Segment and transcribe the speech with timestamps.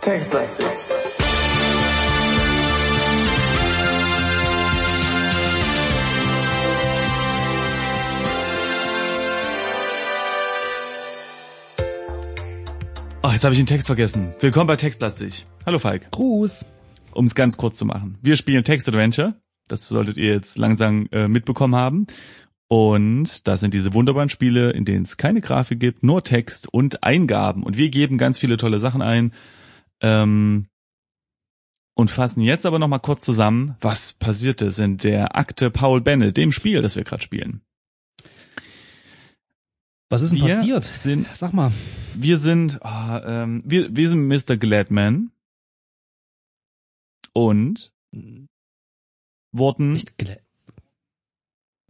[0.00, 0.66] Textlastig.
[13.22, 14.34] Oh, jetzt habe ich den Text vergessen.
[14.40, 15.46] Willkommen bei Textlastig.
[15.66, 16.10] Hallo Falk.
[16.10, 16.66] Gruß.
[17.12, 18.18] Um es ganz kurz zu machen.
[18.22, 19.34] Wir spielen Text Adventure.
[19.68, 22.06] Das solltet ihr jetzt langsam äh, mitbekommen haben.
[22.68, 27.02] Und das sind diese wunderbaren Spiele, in denen es keine Grafik gibt, nur Text und
[27.02, 27.62] Eingaben.
[27.62, 29.32] Und wir geben ganz viele tolle Sachen ein.
[30.00, 30.66] Ähm,
[31.96, 36.36] und fassen jetzt aber nochmal kurz zusammen, was passiert ist in der Akte Paul Bennett,
[36.36, 37.60] dem Spiel, das wir gerade spielen.
[40.10, 40.84] Was ist denn Wir passiert?
[40.84, 41.70] sind- Sag mal.
[42.14, 44.56] Wir sind, ah, ähm, wir, wir sind Mr.
[44.56, 45.30] Gladman
[47.32, 47.92] und
[49.56, 50.00] wurden,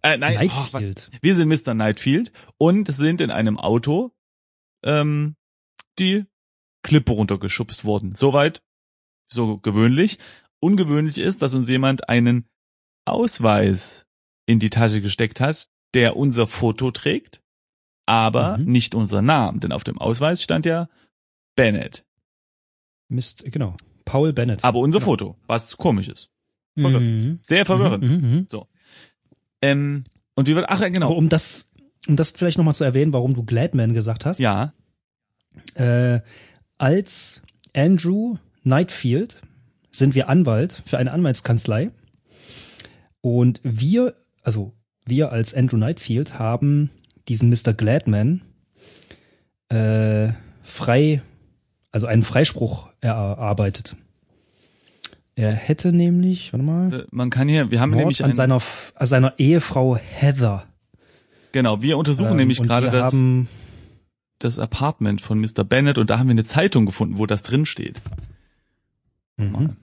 [0.02, 0.78] äh, nein, oh,
[1.22, 1.72] wir sind Mr.
[1.74, 4.12] Nightfield und sind in einem Auto
[4.84, 5.34] ähm,
[5.98, 6.26] die
[6.82, 8.14] Klippe runtergeschubst worden.
[8.14, 8.62] Soweit
[9.32, 10.18] so gewöhnlich.
[10.60, 12.46] Ungewöhnlich ist, dass uns jemand einen
[13.06, 14.06] Ausweis
[14.46, 17.42] in die Tasche gesteckt hat, der unser Foto trägt,
[18.06, 18.64] aber Mhm.
[18.66, 20.88] nicht unser Namen, denn auf dem Ausweis stand ja
[21.56, 22.04] Bennett,
[23.08, 23.76] Mist, genau.
[24.04, 24.64] Paul Bennett.
[24.64, 25.10] aber unser Genau.
[25.10, 26.30] Foto, was komisch ist.
[26.74, 27.38] Mhm.
[27.42, 28.04] Sehr verwirrend.
[28.04, 28.46] Mhm, mhm.
[29.62, 31.12] Ähm, und wie wird, ach Aber genau.
[31.12, 31.72] um das,
[32.08, 34.40] um das vielleicht nochmal zu erwähnen, warum du Gladman gesagt hast.
[34.40, 34.74] Ja,
[35.74, 36.20] Äh,
[36.78, 37.42] als
[37.76, 39.42] Andrew Nightfield
[39.90, 41.90] sind wir Anwalt für eine Anwaltskanzlei.
[43.20, 44.74] Und wir, also
[45.06, 46.90] wir als Andrew Nightfield haben
[47.28, 47.72] diesen Mr.
[47.72, 48.42] Gladman
[49.68, 50.28] äh,
[50.62, 51.22] frei,
[51.92, 53.96] also einen Freispruch erarbeitet.
[55.36, 58.36] Er hätte nämlich, warte mal, äh, man kann hier, wir haben Mord nämlich an ein,
[58.36, 58.60] seiner,
[58.94, 60.64] an seiner Ehefrau Heather.
[61.52, 63.16] genau, wir untersuchen Ähm, nämlich gerade das,
[64.38, 65.64] das Apartment von Mr.
[65.64, 68.00] Bennett und da haben wir eine Zeitung gefunden, wo das drin steht.
[69.36, 69.76] Mhm.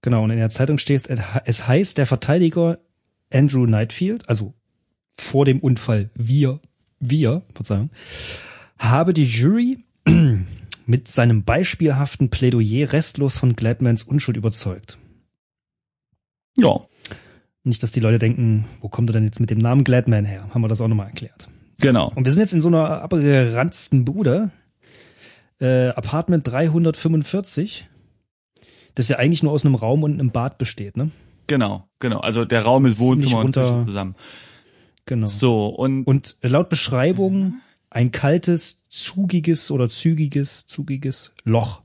[0.00, 1.08] Genau, und in der Zeitung steht,
[1.44, 2.78] es heißt, der Verteidiger
[3.32, 4.54] Andrew Nightfield, also
[5.12, 6.60] vor dem Unfall wir,
[6.98, 7.90] wir, Verzeihung,
[8.78, 9.84] habe die Jury
[10.86, 14.98] mit seinem beispielhaften Plädoyer restlos von Gladmans Unschuld überzeugt.
[16.56, 16.80] Ja,
[17.64, 20.48] Nicht, dass die Leute denken, wo kommt er denn jetzt mit dem Namen Gladman her?
[20.50, 21.48] Haben wir das auch nochmal erklärt.
[21.80, 22.10] genau.
[22.14, 24.50] Und wir sind jetzt in so einer abgeranzten Bude.
[25.60, 27.88] Äh, Apartment 345.
[28.94, 31.10] Das ja eigentlich nur aus einem Raum und einem Bad besteht, ne?
[31.46, 32.18] Genau, genau.
[32.20, 34.14] Also der Raum ist Wohnzimmer und runter- Küche zusammen.
[35.06, 35.26] Genau.
[35.26, 37.54] So, und Und laut Beschreibung
[37.92, 41.82] ein kaltes, zugiges oder zügiges, zugiges Loch.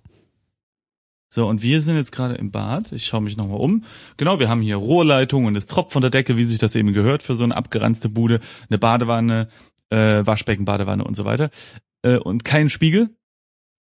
[1.29, 2.93] so, und wir sind jetzt gerade im Bad.
[2.93, 3.83] Ich schaue mich nochmal um.
[4.15, 6.93] Genau, wir haben hier Rohrleitungen und es tropft von der Decke, wie sich das eben
[6.93, 8.39] gehört für so eine abgeranzte Bude.
[8.69, 9.49] Eine Badewanne,
[9.89, 11.49] äh, Waschbecken, Badewanne und so weiter.
[12.03, 13.09] Äh, und kein Spiegel,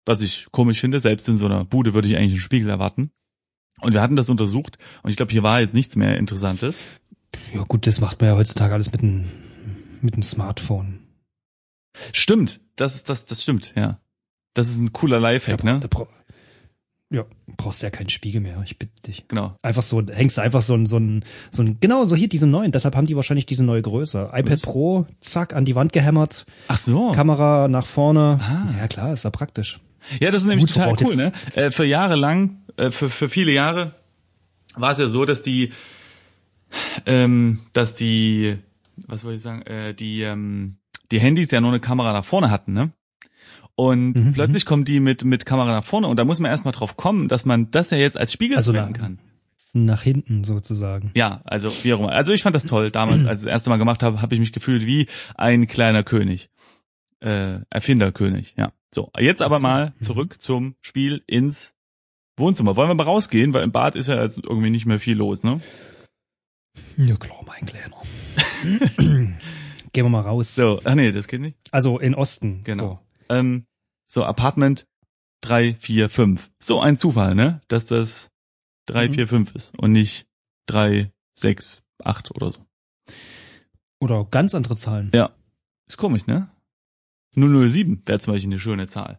[0.05, 0.99] was ich komisch finde.
[0.99, 3.13] Selbst in so einer Bude würde ich eigentlich einen Spiegel erwarten.
[3.83, 6.81] Und wir hatten das untersucht und ich glaube, hier war jetzt nichts mehr Interessantes.
[7.55, 9.27] Ja gut, das macht man ja heutzutage alles mit einem
[10.01, 11.06] mit einem Smartphone.
[12.13, 13.99] Stimmt, das ist das, das stimmt, ja.
[14.55, 15.81] Das ist ein cooler Lifehack, Da, ne?
[15.81, 16.09] da bra-
[17.11, 17.25] ja,
[17.57, 19.29] brauchst ja keinen Spiegel mehr, ich bitte dich.
[19.29, 19.55] Genau.
[19.63, 22.47] Einfach so, hängst du einfach so ein, so ein, so ein, genau, so hier diese
[22.49, 24.31] neuen, deshalb haben die wahrscheinlich diese neue Größe.
[24.33, 24.63] iPad Was?
[24.63, 27.13] Pro, zack, an die Wand gehämmert, Ach so.
[27.13, 28.41] Kamera nach vorne.
[28.43, 28.75] Ah.
[28.79, 29.79] Ja klar, ist ja praktisch.
[30.21, 31.33] Ja, das ist nämlich Gut, total cool, ne?
[31.55, 33.95] Äh, für Jahre lang, äh, für, für viele Jahre
[34.75, 35.73] war es ja so, dass die,
[37.07, 38.57] ähm, dass die,
[38.97, 40.77] was soll ich sagen, äh, die, ähm,
[41.13, 42.93] die Handys ja nur eine Kamera nach vorne hatten, ne?
[43.75, 46.73] Und Mhm, plötzlich kommen die mit, mit Kamera nach vorne und da muss man erstmal
[46.73, 49.19] drauf kommen, dass man das ja jetzt als Spiegel Also verwenden kann.
[49.75, 51.11] Nach hinten sozusagen.
[51.15, 52.11] Ja, also wie auch immer.
[52.13, 52.91] Also ich fand das toll.
[52.91, 56.03] Damals, als ich das erste Mal gemacht habe, habe ich mich gefühlt wie ein kleiner
[56.03, 56.49] König.
[57.21, 58.73] Äh, Erfinderkönig, ja.
[58.91, 60.03] So, jetzt aber mal Mhm.
[60.03, 61.75] zurück zum Spiel ins
[62.39, 62.77] Wohnzimmer.
[62.77, 65.45] Wollen wir mal rausgehen, weil im Bad ist ja jetzt irgendwie nicht mehr viel los,
[65.45, 65.61] ne?
[66.97, 67.97] Ja klar, mein Kleiner.
[69.97, 70.55] Gehen wir mal raus.
[70.55, 71.57] So, ach nee, das geht nicht.
[71.73, 72.63] Also in Osten.
[72.65, 73.01] Genau.
[73.31, 73.65] Ähm,
[74.05, 74.87] so, Apartment
[75.41, 76.51] 3, 4, 5.
[76.59, 77.63] So ein Zufall, ne?
[77.69, 78.29] Dass das
[78.89, 79.13] 3, Mhm.
[79.15, 80.27] 4, 5 ist und nicht
[80.67, 82.59] 3, 6, 8 oder so.
[82.59, 83.15] So.
[84.01, 85.11] Oder ganz andere Zahlen.
[85.15, 85.31] Ja.
[85.89, 86.51] Ist komisch, ne?
[87.35, 89.19] 007 wäre zum Beispiel eine schöne Zahl.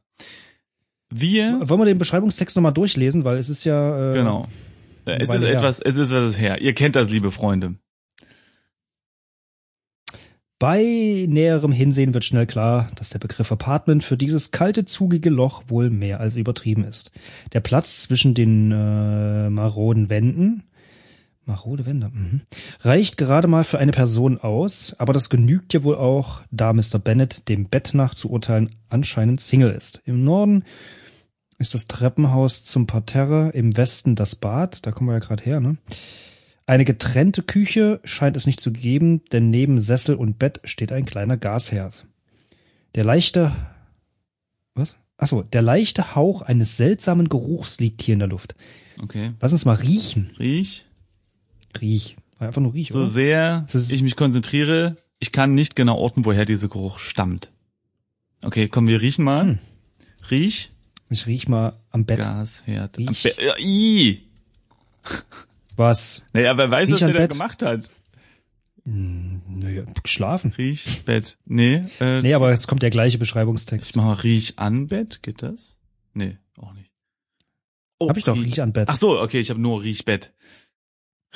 [1.09, 4.11] Wir, Wollen wir den Beschreibungstext nochmal durchlesen, weil es ist ja.
[4.11, 4.47] Äh, genau.
[5.05, 5.55] Äh, Es ist her.
[5.57, 6.61] etwas, es ist etwas her.
[6.61, 7.79] Ihr kennt das, liebe Freunde.
[10.59, 15.63] Bei näherem Hinsehen wird schnell klar, dass der Begriff Apartment für dieses kalte, zugige Loch
[15.67, 17.11] wohl mehr als übertrieben ist.
[17.53, 20.63] Der Platz zwischen den äh, maroden Wänden
[21.47, 22.11] Marode Wände.
[22.13, 22.41] Mhm.
[22.81, 26.99] Reicht gerade mal für eine Person aus, aber das genügt ja wohl auch, da Mr.
[26.99, 30.01] Bennett dem Bett nach zu urteilen anscheinend Single ist.
[30.05, 30.65] Im Norden
[31.57, 35.59] ist das Treppenhaus zum Parterre, im Westen das Bad, da kommen wir ja gerade her,
[35.59, 35.77] ne?
[36.67, 41.05] Eine getrennte Küche scheint es nicht zu geben, denn neben Sessel und Bett steht ein
[41.05, 42.05] kleiner Gasherd.
[42.93, 43.55] Der leichte,
[44.75, 44.97] was?
[45.15, 48.55] Achso, der leichte Hauch eines seltsamen Geruchs liegt hier in der Luft.
[49.01, 49.31] Okay.
[49.39, 50.31] Lass uns mal riechen.
[50.39, 50.85] Riech.
[51.79, 52.17] Riech.
[52.37, 53.07] Einfach nur riech, So oder?
[53.07, 57.49] sehr ich mich konzentriere, ich kann nicht genau orten, woher dieser Geruch stammt.
[58.43, 59.43] Okay, komm, wir riechen mal.
[59.45, 59.59] Hm.
[60.29, 60.71] Riech.
[61.09, 62.19] Ich riech mal am Bett.
[62.19, 62.97] Gasherd.
[62.97, 63.23] Am Riech.
[63.23, 64.26] Be ja, ii.
[65.77, 66.23] Was?
[66.33, 67.31] Naja, wer weiß, was Riech der am da Bett.
[67.31, 67.91] gemacht hat.
[68.83, 70.51] Hm, Nö, geschlafen.
[70.57, 71.37] Riech, Bett.
[71.45, 73.95] Nee, äh, Nee, aber es kommt der gleiche ich Beschreibungstext.
[73.95, 75.21] mach mal Riech an Bett.
[75.23, 75.77] Geht das?
[76.13, 76.91] Nee, auch nicht.
[77.99, 78.89] Oh, Hab ich doch, riech an Bett.
[78.89, 80.33] Ach so, okay, ich habe nur Riechbett.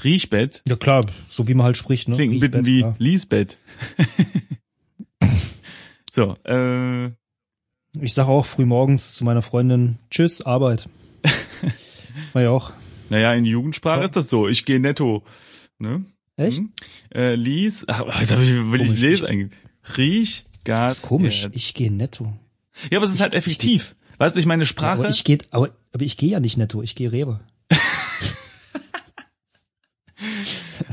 [0.03, 2.15] Riechbett Ja klar, so wie man halt spricht, ne?
[2.15, 2.95] klingt Riechbett, bisschen wie klar.
[2.99, 3.57] Liesbett.
[6.11, 7.07] so, äh,
[7.99, 10.88] Ich sage auch früh morgens zu meiner Freundin, tschüss, Arbeit.
[12.33, 12.71] War ja auch.
[13.12, 14.06] Naja, in Jugendsprache Ja.
[14.06, 14.48] ist das so.
[14.48, 15.24] Ich gehe netto.
[15.80, 16.06] Ne?
[16.38, 16.58] Echt?
[16.60, 16.72] Hm?
[17.13, 19.02] Äh, Lies, ach, was hab ich, will ich Komisch.
[19.02, 19.52] lesen eigentlich?
[19.98, 21.00] Riech, Gas.
[21.00, 21.42] Ist komisch.
[21.44, 21.56] Herd.
[21.56, 22.34] Ich gehe netto.
[22.90, 23.96] Ja, aber es ist halt effektiv.
[24.18, 25.00] Weißt du, ich meine Sprache.
[25.00, 27.40] Aber ich gehe, aber, aber ich gehe ja nicht netto, ich gehe Rewe.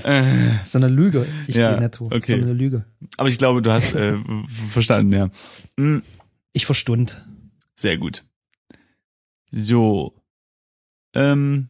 [0.04, 1.26] äh, Das ist eine Lüge.
[1.46, 2.08] Ich Ja, gehe netto.
[2.08, 2.42] Das ist okay.
[2.42, 2.84] eine Lüge.
[3.16, 4.16] aber ich glaube, du hast äh,
[4.70, 5.30] verstanden, ja.
[5.78, 6.02] Hm,
[6.52, 7.24] Ich verstund.
[7.76, 8.24] sehr gut.
[9.52, 10.14] So.
[11.14, 11.68] Ähm.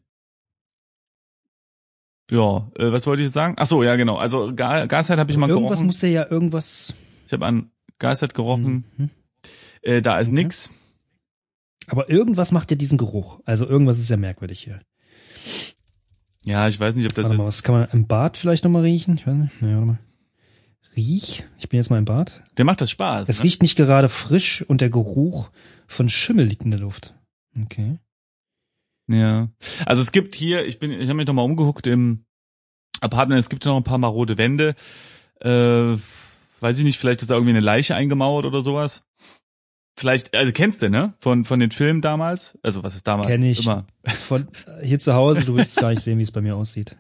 [2.31, 3.55] Ja, äh, was wollte ich jetzt sagen?
[3.59, 4.17] Ach so, ja genau.
[4.17, 5.87] Also Ga Gasherd habe ich mal Irgendwas gerochen.
[5.87, 6.95] muss ja ja irgendwas.
[7.27, 8.85] ich habe an Gasherd gerochen.
[8.97, 9.11] Mhm.
[9.83, 10.35] Äh, da ist Okay.
[10.43, 10.71] nix.
[11.87, 13.41] Aber irgendwas macht ja diesen Geruch.
[13.47, 14.81] Also irgendwas ist ja merkwürdig hier.
[16.45, 17.49] Ja, ich weiß nicht, ob das Warte mal, jetzt.
[17.49, 19.17] was kann man im Bad vielleicht nochmal riechen?
[19.17, 19.63] Ich weiß nicht.
[19.63, 19.99] Nee, warte mal.
[20.97, 21.45] Riech.
[21.59, 22.43] Ich bin jetzt mal im Bad.
[22.57, 23.29] Der macht das Spaß.
[23.29, 23.45] Es ne?
[23.45, 25.51] riecht nicht gerade frisch und der Geruch
[25.87, 27.15] von Schimmel liegt in der Luft.
[27.63, 27.99] Okay.
[29.09, 29.49] Ja.
[29.87, 32.25] Also es gibt hier, ich bin, ich habe mich noch mal umgeguckt im
[33.01, 34.75] Apartment, es gibt ja noch ein paar marode Wände.
[35.41, 35.97] Äh,
[36.61, 39.05] weiß ich nicht, vielleicht ist da irgendwie eine Leiche eingemauert oder sowas.
[39.97, 41.15] Vielleicht, also kennst du, ne?
[41.19, 42.57] Von, von den Filmen damals?
[42.63, 43.27] Also was ist damals?
[43.27, 43.65] Kenn ich.
[43.65, 43.85] Immer.
[44.05, 44.47] Von
[44.81, 46.97] äh, hier zu Hause, du willst gar nicht sehen, wie es bei mir aussieht.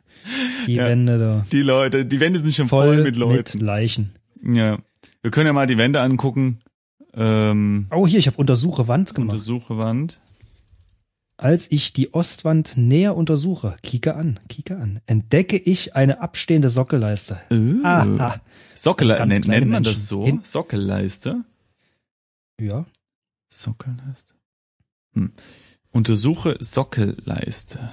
[0.66, 0.86] Die Ja.
[0.86, 1.46] Wände da.
[1.52, 3.58] Die Leute, die Wände sind schon voll, Voll mit Leuten.
[3.58, 4.14] Leichen.
[4.42, 4.78] Ja.
[5.22, 6.60] Wir können ja mal die Wände angucken.
[7.14, 9.32] Ähm, Oh, hier, ich habe Untersuche Wand gemacht.
[9.32, 10.20] Untersuche Wand.
[11.40, 17.40] Als ich die Ostwand näher untersuche, kicke an, kicke an, entdecke ich eine abstehende Sockelleiste.
[18.74, 20.24] Sockelleiste, Ganz nennt, nennt man das so?
[20.26, 21.44] Hin- Sockelleiste?
[22.60, 22.86] Ja.
[23.50, 24.34] Sockelleiste.
[25.14, 25.32] Hm.
[25.92, 27.92] Untersuche Sockelleiste.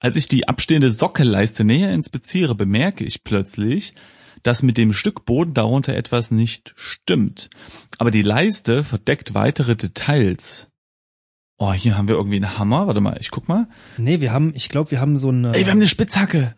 [0.00, 3.94] Als ich die abstehende Sockelleiste näher inspiziere, bemerke ich plötzlich,
[4.42, 7.48] dass mit dem Stück Boden darunter etwas nicht stimmt.
[7.96, 10.69] Aber die Leiste verdeckt weitere Details.
[11.62, 12.86] Oh, hier haben wir irgendwie einen Hammer.
[12.86, 13.68] Warte mal, ich guck mal.
[13.98, 15.52] Nee, wir haben, ich glaube, wir haben so eine.
[15.54, 16.54] Ey, wir haben eine Spitzhacke.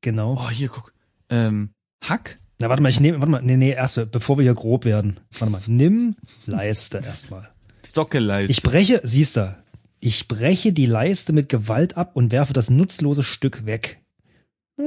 [0.00, 0.34] genau.
[0.44, 0.92] Oh, hier, guck.
[1.30, 1.70] Ähm,
[2.04, 2.38] Hack?
[2.58, 5.20] Na, warte mal, ich nehme, warte mal, nee, nee, erst, bevor wir hier grob werden.
[5.38, 7.50] Warte mal, nimm Leiste erstmal.
[7.86, 8.50] Sockelleiste.
[8.50, 9.54] Ich breche, siehst du,
[10.00, 14.00] ich breche die Leiste mit Gewalt ab und werfe das nutzlose Stück weg.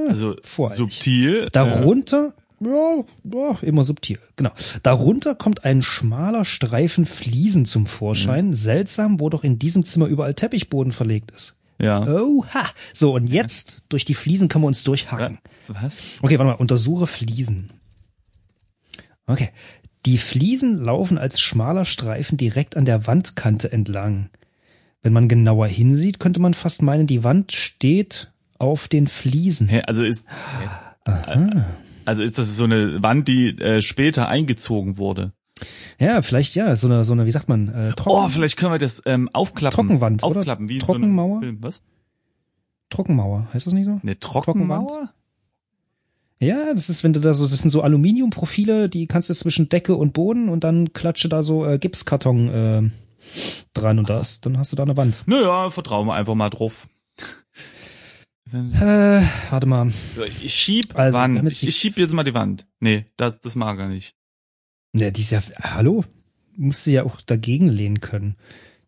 [0.10, 0.78] also voreilig.
[0.78, 1.44] subtil.
[1.46, 4.52] äh, Darunter, ja, ja, immer subtil, genau.
[4.84, 8.54] Darunter kommt ein schmaler Streifen Fliesen zum Vorschein.
[8.54, 11.56] Seltsam, wo doch in diesem Zimmer überall Teppichboden verlegt ist.
[11.80, 12.06] Ja.
[12.06, 12.66] Oha.
[12.94, 15.40] So, und jetzt, durch die Fliesen können wir uns durchhacken.
[15.68, 16.02] Was?
[16.22, 17.72] Okay, warte mal, untersuche Fliesen.
[19.26, 19.50] Okay.
[20.06, 24.30] Die Fliesen laufen als schmaler Streifen direkt an der Wandkante entlang.
[25.02, 29.68] Wenn man genauer hinsieht, könnte man fast meinen, die Wand steht auf den Fliesen.
[29.68, 30.26] Hä, also ist
[32.10, 35.32] also ist das so eine Wand, die äh, später eingezogen wurde?
[36.00, 38.72] Ja, vielleicht ja, so eine, so eine, wie sagt man, äh, Trocken, Oh, vielleicht können
[38.72, 39.76] wir das ähm, aufklappen.
[39.76, 40.40] Trockenwand, oder?
[40.40, 41.36] aufklappen, wie in Trockenmauer?
[41.36, 41.58] So Film.
[41.62, 41.82] Was?
[42.90, 44.00] Trockenmauer, heißt das nicht so?
[44.02, 45.12] Eine Trockenmauer?
[46.40, 49.70] Ja, das ist, wenn du da so, das sind so Aluminiumprofile, die kannst du zwischen
[49.70, 52.90] Decke und Boden und dann klatsche da so äh, Gipskarton äh,
[53.74, 55.22] dran und das, dann hast du da eine Wand.
[55.28, 56.88] Naja, vertrauen wir einfach mal drauf.
[58.54, 59.92] Äh, warte mal.
[60.42, 61.44] Ich schieb Also, Wand.
[61.44, 62.68] jetzt Ich, ich schieb jetzt mal die Wand.
[62.80, 64.16] Nee, das, das mag er nicht.
[64.94, 66.04] Ja, die ist ja, hallo?
[66.56, 68.36] Musst du ja auch dagegen lehnen können.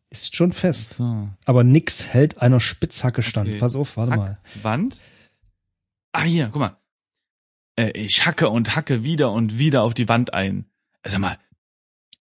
[0.10, 0.96] Ist schon fest.
[0.96, 1.30] So.
[1.46, 3.50] Aber nix hält einer Spitzhacke stand.
[3.50, 3.60] Okay.
[3.60, 4.40] Pass auf, warte Hack, mal.
[4.62, 5.00] Wand.
[6.12, 6.78] Ah, hier, guck mal.
[7.78, 10.66] Äh, ich hacke und hacke wieder und wieder auf die Wand ein.
[11.06, 11.38] Sag mal,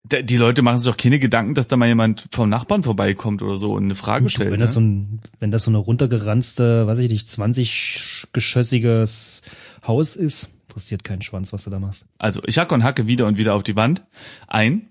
[0.05, 3.57] Die Leute machen sich doch keine Gedanken, dass da mal jemand vom Nachbarn vorbeikommt oder
[3.57, 4.51] so und eine Frage stellt.
[4.51, 4.73] wenn das ne?
[4.73, 9.43] so ein, wenn das so eine runtergeranzte, weiß ich nicht, 20 geschossiges
[9.87, 12.07] Haus ist, interessiert keinen Schwanz, was du da machst.
[12.17, 14.05] Also ich hacke und hacke wieder und wieder auf die Wand
[14.47, 14.89] ein,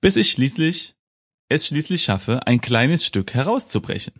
[0.00, 0.94] bis ich schließlich
[1.48, 4.14] es schließlich schaffe, ein kleines Stück herauszubrechen.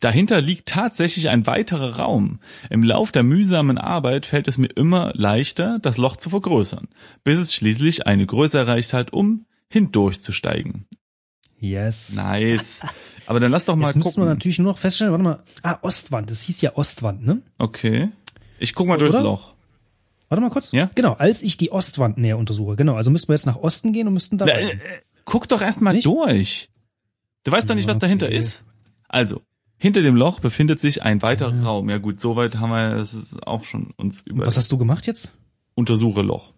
[0.00, 2.40] Dahinter liegt tatsächlich ein weiterer Raum.
[2.70, 6.88] Im Lauf der mühsamen Arbeit fällt es mir immer leichter, das Loch zu vergrößern,
[7.24, 10.86] bis es schließlich eine Größe erreicht hat, um hindurchzusteigen.
[11.58, 12.14] Yes.
[12.16, 12.82] Nice.
[13.26, 14.28] Aber dann lass doch mal Jetzt müssen wir gucken.
[14.28, 17.42] natürlich nur noch feststellen, warte mal, ah, Ostwand, das hieß ja Ostwand, ne?
[17.58, 18.10] Okay.
[18.58, 19.24] Ich guck mal durchs Oder?
[19.24, 19.54] Loch.
[20.28, 20.72] Warte mal kurz.
[20.72, 20.90] Ja?
[20.94, 24.06] Genau, als ich die Ostwand näher untersuche, genau, also müssten wir jetzt nach Osten gehen
[24.06, 24.62] und müssten da Na, rein.
[24.64, 24.78] äh, äh,
[25.24, 26.06] guck doch erst mal Nicht?
[26.06, 26.68] durch.
[27.44, 28.36] Du weißt doch nicht, was Ja, dahinter okay.
[28.36, 28.64] ist.
[29.08, 29.42] Also,
[29.78, 31.88] hinter dem Loch befindet sich ein weiterer Raum.
[31.90, 35.06] Ja gut, soweit haben wir das ist auch schon uns über Was hast du gemacht
[35.06, 35.32] jetzt?
[35.74, 36.54] Untersuche Loch.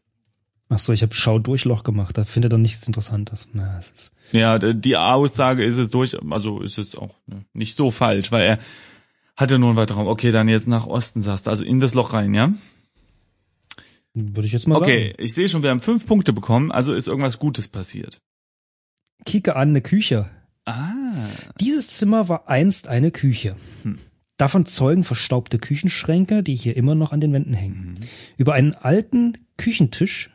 [0.70, 3.48] Ach so, ich habe Schau-Durchloch gemacht, da findet er nichts Interessantes.
[3.54, 7.74] Na, das ist, Ja, die Aussage ist es durch, also ist jetzt auch ne, nicht
[7.74, 8.58] so falsch, weil er
[9.34, 10.08] hatte nur einen weiteren Raum.
[10.08, 12.52] Okay, dann jetzt nach Osten sagst du, also in das Loch rein, ja?
[14.14, 15.22] würde ich jetzt mal Okay, sagen.
[15.24, 18.20] ich sehe schon, wir haben fünf Punkte bekommen, also ist irgendwas Gutes passiert.
[19.24, 20.28] Kicke an eine Küche.
[20.64, 21.12] Ah.
[21.60, 23.56] Dieses Zimmer war einst eine Küche.
[23.84, 23.98] Hm.
[24.36, 27.94] Davon zeugen verstaubte Küchenschränke, die hier immer noch an den Wänden hängen.
[27.98, 28.06] Mhm.
[28.36, 30.30] Über einen alten Küchentisch,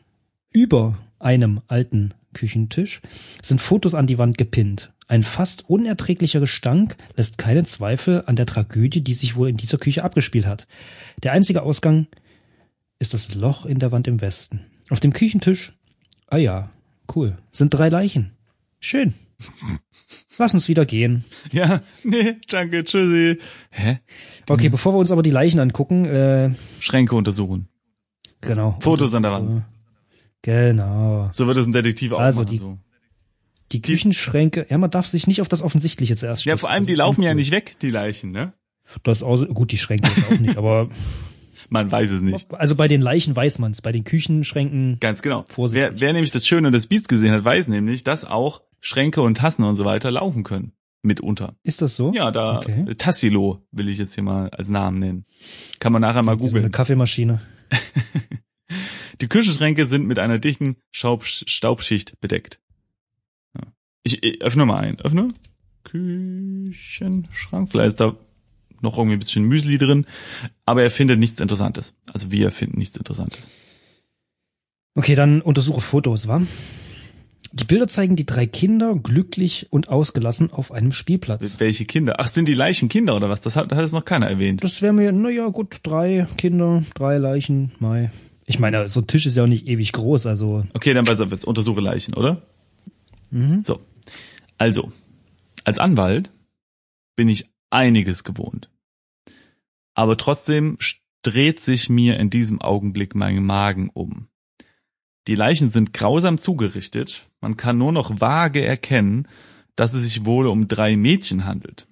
[0.53, 3.01] über einem alten Küchentisch,
[3.41, 4.91] sind Fotos an die Wand gepinnt.
[5.07, 9.77] Ein fast unerträglicher Gestank lässt keinen Zweifel an der Tragödie, die sich wohl in dieser
[9.77, 10.67] Küche abgespielt hat.
[11.21, 12.07] Der einzige Ausgang
[12.99, 14.61] ist das Loch in der Wand im Westen.
[14.89, 15.73] Auf dem Küchentisch,
[16.27, 16.71] ah ja,
[17.15, 18.31] cool, sind drei Leichen.
[18.79, 19.13] Schön.
[20.37, 21.25] Lass uns wieder gehen.
[21.51, 23.39] Ja, nee, danke, tschüssi.
[23.69, 23.99] Hä?
[24.49, 27.67] Okay, bevor wir uns aber die Leichen angucken, äh, Schränke untersuchen.
[28.41, 28.77] genau.
[28.79, 29.63] Fotos an der Wand.
[30.43, 31.29] Genau.
[31.31, 32.51] So wird es ein Detektiv auch Also machen.
[32.51, 32.77] die- so.
[33.71, 36.59] Die Küchenschränke, ja, man darf sich nicht auf das Offensichtliche zuerst Ja, stürzen.
[36.61, 38.53] vor allem, Das die laufen ja nicht weg, die Leichen, ne?
[39.01, 40.89] Das auch, gut, die Schränke auch nicht, aber
[41.69, 42.53] Man weiß es nicht.
[42.53, 45.43] also bei den Leichen weiß man's, bei den Küchenschränken, Ganz genau.
[45.49, 45.91] Vorsichtig.
[45.93, 49.37] Wer, wer nämlich das Schöne das Biest gesehen hat, weiß nämlich, dass auch Schränke und
[49.37, 50.73] Tassen und so weiter laufen können.
[51.01, 51.55] Mitunter.
[51.63, 52.13] ist das so?
[52.13, 52.93] Ja, da Okay.
[52.95, 55.25] Tassilo will ich jetzt hier mal als Namen nennen.
[55.79, 56.71] Kann man nachher mal so eine googeln.
[56.71, 57.41] Kaffeemaschine.
[59.21, 62.59] Die Küchenschränke sind mit einer dichten Staub, Staubschicht bedeckt.
[63.55, 63.61] Ja.
[64.03, 64.99] Ich, ich öffne mal ein.
[64.99, 65.29] Öffne.
[65.83, 67.69] Küchenschrank.
[67.69, 68.15] Vielleicht ist da
[68.81, 70.05] noch irgendwie ein bisschen Müsli drin.
[70.65, 71.95] Aber er findet nichts Interessantes.
[72.11, 73.51] Also wir finden nichts Interessantes.
[74.95, 76.41] Okay, dann untersuche Fotos, wa?
[77.55, 81.59] Die Bilder zeigen die drei Kinder glücklich und ausgelassen auf einem Spielplatz.
[81.59, 82.15] Welche Kinder?
[82.17, 83.41] Ach, sind die Leichen Kinder oder was?
[83.41, 84.63] Das hat, hat jetzt noch keiner erwähnt.
[84.63, 88.11] Das wäre mir, naja, gut, drei Kinder, drei Leichen, Mai.
[88.45, 91.27] Ich meine, so ein Tisch ist ja auch nicht ewig groß, also Okay, dann besser
[91.27, 92.41] jetzt untersuche Leichen, oder?
[93.63, 93.79] So.
[94.57, 94.91] Also,
[95.63, 96.31] als Anwalt
[97.15, 98.69] bin ich einiges gewohnt.
[99.95, 100.77] Aber trotzdem
[101.23, 104.27] dreht sich mir in diesem Augenblick mein Magen um.
[105.27, 107.29] Die Leichen sind grausam zugerichtet.
[107.39, 109.27] Man kann nur noch vage erkennen,
[109.75, 111.87] dass es sich wohl um drei Mädchen handelt.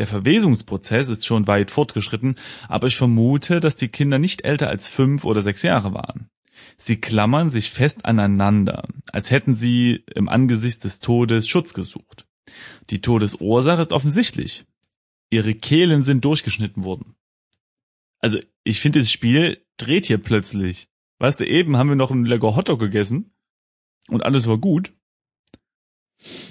[0.00, 2.36] Der Verwesungsprozess ist schon weit fortgeschritten,
[2.68, 6.30] aber ich vermute, dass die Kinder nicht älter als fünf oder sechs Jahre waren.
[6.78, 12.26] Sie klammern sich fest aneinander, als hätten sie im Angesicht des Todes Schutz gesucht.
[12.88, 14.64] Die Todesursache ist offensichtlich.
[15.28, 17.14] Ihre Kehlen sind durchgeschnitten worden.
[18.20, 20.88] Also, ich finde, das Spiel dreht hier plötzlich.
[21.18, 23.34] Weißt du, eben haben wir noch einen lecker Hotdog gegessen
[24.08, 24.94] und alles war gut.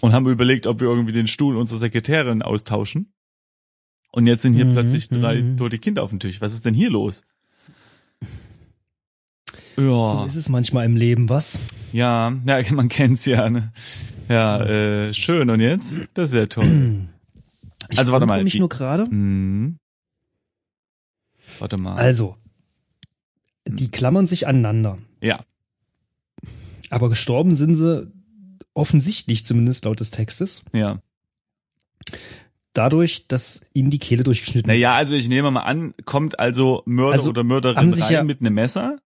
[0.01, 3.11] Und haben überlegt, ob wir irgendwie den Stuhl unserer Sekretärin austauschen.
[4.11, 5.57] Und jetzt sind hier Mhm, plötzlich drei mhm.
[5.57, 6.41] tote Kinder auf dem Tisch.
[6.41, 7.23] Was ist denn hier los?
[9.77, 10.17] Ja.
[10.19, 11.59] so ist es manchmal im Leben, was?
[11.93, 13.49] Ja, ja, man kennt's ja.
[13.49, 13.71] Ne?
[14.27, 15.49] Ja, äh, schön.
[15.49, 16.07] Und jetzt?
[16.13, 17.07] Das ist ja toll.
[17.89, 19.05] Ich Also, warte mal, mich nur gerade.
[19.05, 19.79] Hm.
[21.59, 21.95] Warte mal.
[21.95, 22.35] Also,
[23.67, 24.99] die klammern sich aneinander.
[25.21, 25.43] ja,
[26.89, 28.11] Aber gestorben sind sie
[28.73, 31.01] offensichtlich, zumindest laut des Textes, ja.
[32.73, 37.13] Dadurch, dass ihnen die Kehle durchgeschnitten Naja, also ich nehme mal an, kommt also Mörder
[37.13, 38.99] Also, oder Mörderin rein ja- mit einem Messer?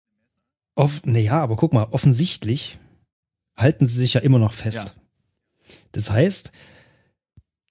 [0.75, 2.79] Off, naja, aber guck mal, offensichtlich
[3.57, 4.97] halten sie sich ja immer noch fest.
[5.93, 6.53] Das heißt,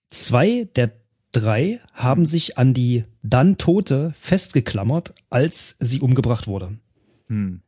[0.08, 0.92] zwei der
[1.32, 6.78] drei haben sich an die dann Tote festgeklammert, als sie umgebracht wurde.
[7.28, 7.62] Hm.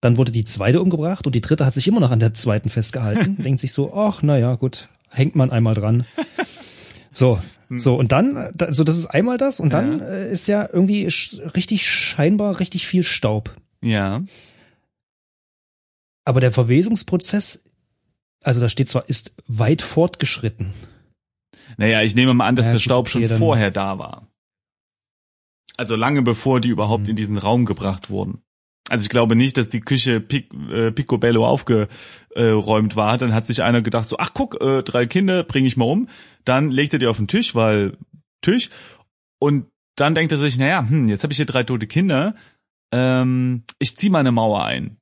[0.00, 2.68] Dann wurde die zweite umgebracht und die dritte hat sich immer noch an der zweiten
[2.68, 3.36] festgehalten.
[3.42, 6.04] denkt sich so, ach, naja, gut, hängt man einmal dran.
[7.14, 7.40] So,
[7.70, 10.06] so, und dann, äh, so, das ist einmal das und dann Ja.
[10.06, 13.56] äh, ist ja irgendwie sch- richtig scheinbar richtig viel Staub.
[13.82, 14.22] Ja.
[16.26, 17.64] Aber der Verwesungsprozess
[18.46, 20.74] Also da steht zwar, ist weit fortgeschritten.
[21.78, 24.28] Naja, ich nehme mal an, dass Ja, der Staub schon vorher da war.
[25.78, 27.10] Also lange bevor die überhaupt Hm.
[27.10, 28.42] in diesen Raum gebracht wurden.
[28.88, 33.16] Also ich glaube nicht, dass die Küche Pic, äh, Picobello aufgeräumt war.
[33.18, 36.08] Dann hat sich einer gedacht so, ach guck, äh, drei Kinder bringe ich mal um.
[36.44, 37.96] Dann legt er die auf den Tisch, weil
[38.42, 38.68] Tisch.
[39.40, 42.34] Und dann denkt er sich, naja, hm, jetzt habe ich hier drei tote Kinder.
[42.92, 44.98] Ähm, ich zieh mal eine Mauer ein.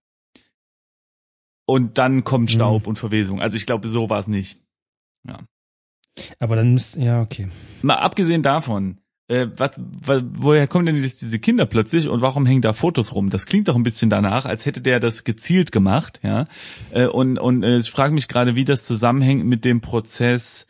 [1.67, 2.55] Und dann kommt Hm.
[2.55, 3.41] Staub und Verwesung.
[3.41, 4.61] Also ich glaube, so war es nicht.
[6.39, 7.49] Aber dann müsst, ja, okay.
[7.81, 8.99] Mal abgesehen davon,
[9.33, 13.15] äh, was, was, woher kommen denn jetzt diese Kinder plötzlich und warum hängen da Fotos
[13.15, 13.31] rum?
[13.31, 16.47] Das klingt doch ein bisschen danach, als hätte der das gezielt gemacht, ja.
[16.91, 20.67] Äh, und und äh, ich frage mich gerade, wie das zusammenhängt mit dem Prozess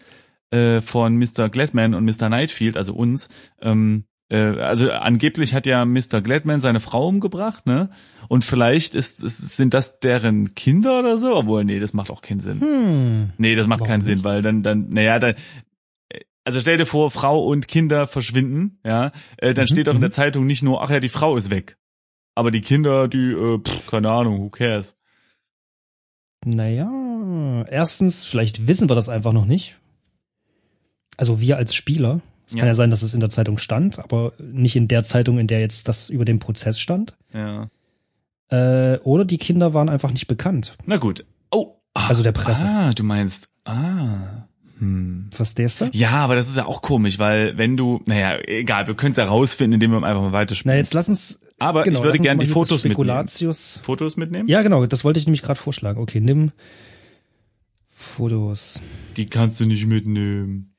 [0.51, 1.49] äh, von Mr.
[1.49, 2.29] Gladman und Mr.
[2.29, 3.31] Nightfield, also uns.
[3.61, 6.21] Ähm, äh, also angeblich hat ja Mr.
[6.23, 7.91] Gladman seine Frau umgebracht, ne?
[8.29, 11.35] Und vielleicht ist, ist sind das deren Kinder oder so?
[11.35, 12.61] Obwohl, nee, das macht auch keinen Sinn.
[12.61, 13.31] Hm.
[13.39, 14.25] Nee, das macht Warum keinen Sinn, nicht?
[14.25, 15.35] weil dann, dann, naja, dann,
[16.45, 20.01] also stell dir vor, Frau und Kinder verschwinden, ja, äh, dann Mhm, steht doch in
[20.01, 20.15] der mhm.
[20.15, 21.77] Zeitung nicht nur, ach ja, die Frau ist weg.
[22.35, 24.97] Aber die Kinder, die, äh, pff, keine Ahnung, who cares?
[26.45, 29.77] Naja, erstens, vielleicht wissen wir das einfach noch nicht.
[31.17, 32.21] Also wir als Spieler.
[32.47, 32.61] Es Ja.
[32.61, 35.47] kann ja sein, dass es in der Zeitung stand, aber nicht in der Zeitung, in
[35.47, 37.17] der jetzt das über den Prozess stand.
[37.33, 37.69] Ja.
[38.51, 40.75] Äh, oder die Kinder waren einfach nicht bekannt.
[40.85, 41.25] Na gut.
[41.53, 41.77] Oh.
[41.95, 42.67] ah, Also der Presse.
[42.67, 44.42] Ah, du meinst, ah.
[44.83, 45.27] Hm.
[45.33, 45.91] Verstehst du?
[45.93, 49.19] Ja, aber das ist ja auch komisch, weil wenn du, naja, egal, wir können es
[49.19, 50.77] herausfinden, indem wir einfach mal Na, weiterspielen.
[50.77, 51.41] jetzt lass uns.
[51.61, 53.29] Aber genau, ich würde gerne die Fotos mitnehmen.
[53.85, 54.49] Fotos mitnehmen?
[54.49, 56.01] Ja, genau, das wollte ich nämlich gerade vorschlagen.
[56.01, 56.51] Okay, nimm
[57.91, 58.83] Fotos.
[59.17, 60.75] Die kannst du nicht mitnehmen.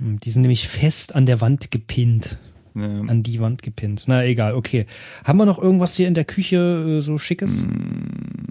[0.00, 2.38] Hm, Die sind nämlich fest an der Wand gepinnt.
[2.76, 2.84] Ja.
[2.84, 4.04] An die Wand gepinnt.
[4.06, 4.86] Na egal, okay.
[5.24, 7.62] Haben wir noch irgendwas hier in der Küche äh, so schickes?
[7.62, 8.46] Hm.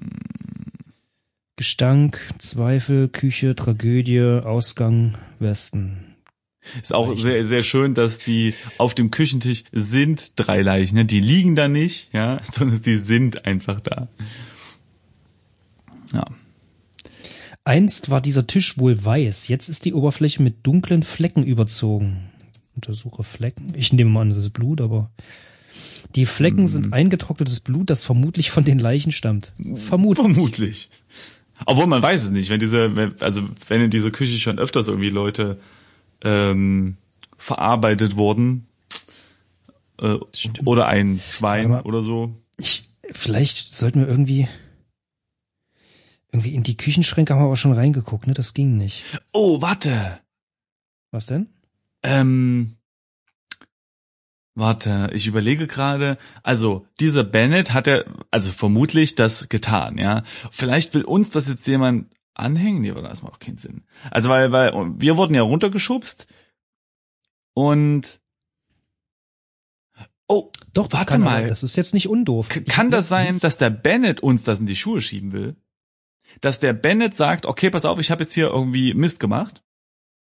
[1.58, 6.16] Gestank, Zweifel, Küche, Tragödie, Ausgang, Westen.
[6.82, 7.24] Ist auch Leichen.
[7.24, 10.96] sehr, sehr schön, dass die auf dem Küchentisch sind drei Leichen.
[10.96, 11.06] Ne?
[11.06, 14.08] Die liegen da nicht, ja, sondern die sind einfach da.
[16.14, 16.26] Ja.
[17.64, 22.30] Einst war dieser Tisch wohl weiß, jetzt ist die Oberfläche mit dunklen Flecken überzogen.
[22.76, 23.74] Untersuche Flecken.
[23.76, 25.10] Ich nehme mal an, das ist Blut, aber
[26.16, 26.68] die Flecken Mhm.
[26.68, 29.54] sind eingetrocknetes Blut, das vermutlich von den Leichen stammt.
[29.76, 30.26] Vermutlich.
[30.26, 30.90] Vermutlich.
[31.66, 34.88] Obwohl man weiß es nicht, wenn diese, wenn- also wenn in dieser Küche schon öfters
[34.88, 35.60] irgendwie Leute
[36.24, 36.98] ähm,
[37.38, 38.68] verarbeitet wurden
[40.00, 40.18] äh,
[40.66, 42.36] oder ein Schwein Aber- oder so.
[42.58, 44.48] Ich, vielleicht sollten wir irgendwie
[46.32, 48.34] irgendwie in die Küchenschränke haben wir aber schon reingeguckt, ne?
[48.34, 49.06] Das ging nicht.
[49.32, 50.20] Oh, warte.
[51.12, 51.48] Was denn?
[52.04, 52.76] Ähm,
[54.58, 56.18] warte, ich überlege gerade.
[56.44, 60.24] Also, dieser Bennett hat ja, also vermutlich das getan, ja.
[60.52, 62.82] Vielleicht will uns das jetzt jemand anhängen?
[62.82, 63.84] Nee, aber das macht auch keinen Sinn.
[64.12, 66.28] Also, weil, weil, wir wurden ja runtergeschubst
[67.54, 68.22] und,
[70.28, 71.40] oh, Doch, Warte mal.
[71.40, 72.56] Aber, das ist jetzt nicht undoof.
[72.56, 75.56] Ich- kann das sein, das- dass der Bennett uns das in die Schuhe schieben will?
[76.42, 79.64] Dass der Bennett sagt, okay, pass auf, ich habe jetzt hier irgendwie Mist gemacht.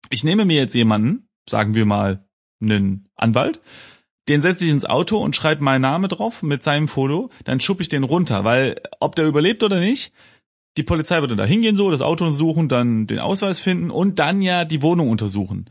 [0.10, 2.26] Ich nehme mir jetzt jemanden, sagen wir mal
[2.60, 3.62] einen Anwalt,
[4.28, 7.82] den setze ich ins Auto und schreibe meinen Namen drauf mit seinem Foto, dann schub
[7.82, 10.14] ich den runter, weil ob der überlebt oder nicht,
[10.78, 14.42] die Polizei würde da hingehen so, das Auto untersuchen, dann den Ausweis finden und dann
[14.42, 15.66] ja die Wohnung untersuchen.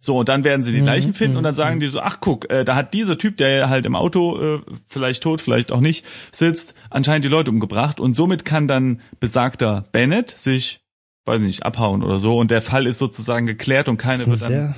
[0.00, 2.00] So, und dann werden sie die Mhm, Leichen finden und dann mhm, sagen die so,
[2.00, 5.72] ach guck, äh, da hat dieser Typ, der halt im Auto, äh, vielleicht tot, vielleicht
[5.72, 10.80] auch nicht, sitzt, anscheinend die Leute umgebracht und somit kann dann besagter Bennett sich,
[11.24, 14.52] weiß nicht, abhauen oder so und der Fall ist sozusagen geklärt und keine wird dann
[14.52, 14.76] sehr,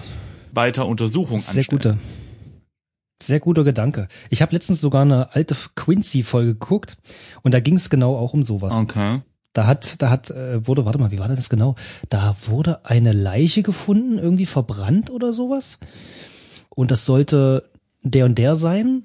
[0.53, 1.79] weiter Untersuchung sehr anstellen.
[1.79, 1.99] guter,
[3.23, 4.09] sehr guter Gedanke.
[4.31, 6.97] Ich habe letztens sogar eine alte Quincy-Folge geguckt
[7.43, 8.75] und da ging es genau auch um sowas.
[8.75, 9.21] Okay.
[9.53, 11.75] Da hat, da hat, äh, wurde, warte mal, wie war das genau?
[12.09, 15.79] Da wurde eine Leiche gefunden, irgendwie verbrannt oder sowas.
[16.69, 17.69] Und das sollte
[18.03, 19.05] der und der sein.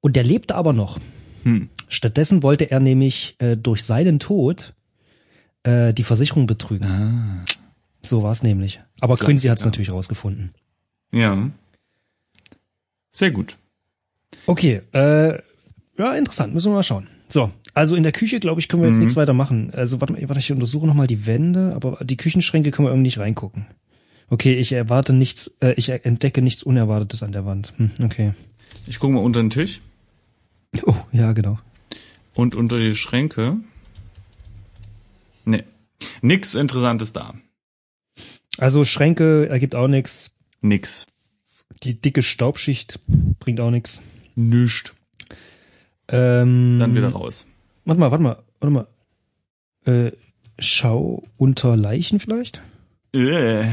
[0.00, 0.98] Und der lebte aber noch.
[1.42, 1.68] Hm.
[1.88, 4.74] Stattdessen wollte er nämlich äh, durch seinen Tod
[5.64, 6.86] äh, die Versicherung betrügen.
[6.86, 7.44] Ah.
[8.02, 8.80] So war es nämlich.
[9.00, 9.16] Aber.
[9.16, 10.54] Quincy hat es natürlich rausgefunden.
[11.12, 11.50] Ja.
[13.10, 13.56] Sehr gut.
[14.46, 15.38] Okay, äh,
[15.98, 17.08] ja, interessant, müssen wir mal schauen.
[17.28, 19.04] So, also in der Küche, glaube ich, können wir jetzt Mhm.
[19.04, 19.72] nichts weiter machen.
[19.74, 22.90] Also warte mal, warte, ich untersuche noch mal die Wände, aber die Küchenschränke können wir
[22.92, 23.66] irgendwie nicht reingucken.
[24.30, 27.72] Okay, ich erwarte nichts, äh, ich entdecke nichts Unerwartetes an der Wand.
[27.76, 28.34] Hm, okay.
[28.86, 29.80] Ich gucke mal unter den Tisch
[30.84, 31.58] Oh, ja, genau.
[32.34, 33.56] und unter die Schränke.
[35.44, 35.64] Nee.
[36.20, 37.34] Nix Interessantes da.
[38.58, 40.32] Also Schränke ergibt auch nichts.
[40.60, 41.06] Nix.
[41.84, 43.00] Die dicke Staubschicht
[43.38, 44.02] bringt auch nichts.
[44.34, 44.94] Nischt.
[46.08, 47.46] Ähm, Dann wieder raus.
[47.84, 48.86] Warte mal, warte mal, warte mal.
[49.86, 50.12] Äh,
[50.60, 52.60] Schau unter Leichen vielleicht?
[53.12, 53.66] Äh.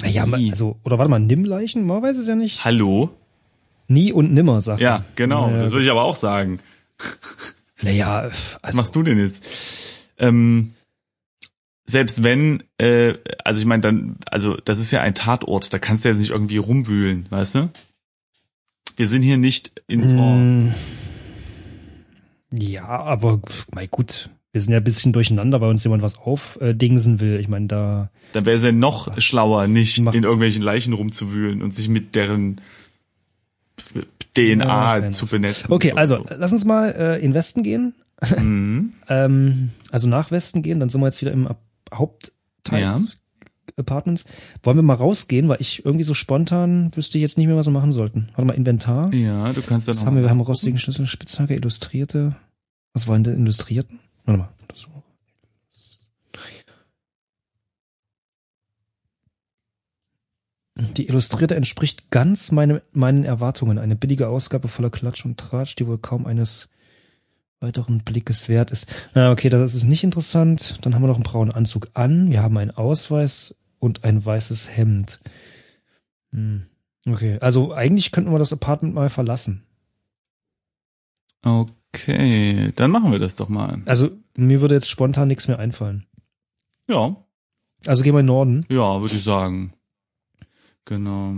[0.00, 0.50] Naja, ma- Nie.
[0.50, 1.86] also, oder warte mal, nimm Leichen?
[1.86, 2.64] Man weiß es ja nicht.
[2.64, 3.10] Hallo?
[3.88, 5.48] Nie und nimmer, sagt Ja, genau.
[5.48, 6.58] Naja, das würde ich aber auch sagen.
[7.82, 9.44] Naja, Was also, machst du denn jetzt?
[10.18, 10.72] Ähm,
[11.86, 16.04] selbst wenn, äh, also ich meine, dann, also das ist ja ein Tatort, da kannst
[16.04, 17.70] du jetzt nicht irgendwie rumwühlen, weißt du?
[18.96, 20.34] Wir sind hier nicht ins Ohr.
[20.36, 20.74] Mm,
[22.52, 23.40] Ja, aber
[23.74, 27.38] mein gut, wir sind ja ein bisschen durcheinander, weil uns jemand was aufdingsen will.
[27.40, 31.74] Ich meine, da Dann wäre es ja noch schlauer, nicht in irgendwelchen Leichen rumzuwühlen und
[31.74, 32.56] sich mit deren
[33.94, 34.02] Ja,
[34.34, 35.70] DNA fair zu benetzen.
[35.72, 37.94] Okay, also lass uns mal äh, in Westen gehen.
[38.22, 38.40] so.
[38.40, 38.90] Mhm.
[39.08, 41.48] Ähm, also nach Westen gehen, dann sind wir jetzt wieder im
[41.90, 43.00] Ab- Hauptteil Ja.
[43.76, 44.24] Apartments.
[44.62, 47.72] Wollen wir mal rausgehen, weil ich irgendwie so spontan wüsste jetzt nicht mehr, was wir
[47.72, 48.28] machen sollten.
[48.34, 49.12] Warte mal, Inventar.
[49.12, 50.22] Ja, du kannst dann Was noch haben wir?
[50.22, 52.36] Wir haben rostigen Schlüssel, Spitzhacke, Illustrierte.
[52.94, 54.00] Was waren denn Illustrierten?
[54.24, 54.48] Warte mal.
[54.68, 54.86] Das
[60.96, 63.78] Die Illustrierte entspricht ganz meine, meinen Erwartungen.
[63.78, 66.68] Eine billige Ausgabe voller Klatsch und Tratsch, die wohl kaum eines
[67.60, 68.86] weiteren Blickes wert ist.
[69.14, 70.78] Na, okay, das ist nicht interessant.
[70.82, 72.30] Dann haben wir noch einen braunen Anzug an.
[72.30, 75.20] Wir haben einen Ausweis und ein weißes Hemd.
[76.32, 76.66] Hm.
[77.06, 79.62] Okay, also eigentlich könnten wir das Apartment mal verlassen.
[81.42, 83.80] Okay, dann machen wir das doch mal.
[83.86, 86.06] Also mir würde jetzt spontan nichts mehr einfallen.
[86.88, 87.16] Ja,
[87.86, 88.66] Also gehen wir in den Norden.
[88.68, 89.72] ja, würde ich sagen.
[90.84, 91.36] Genau.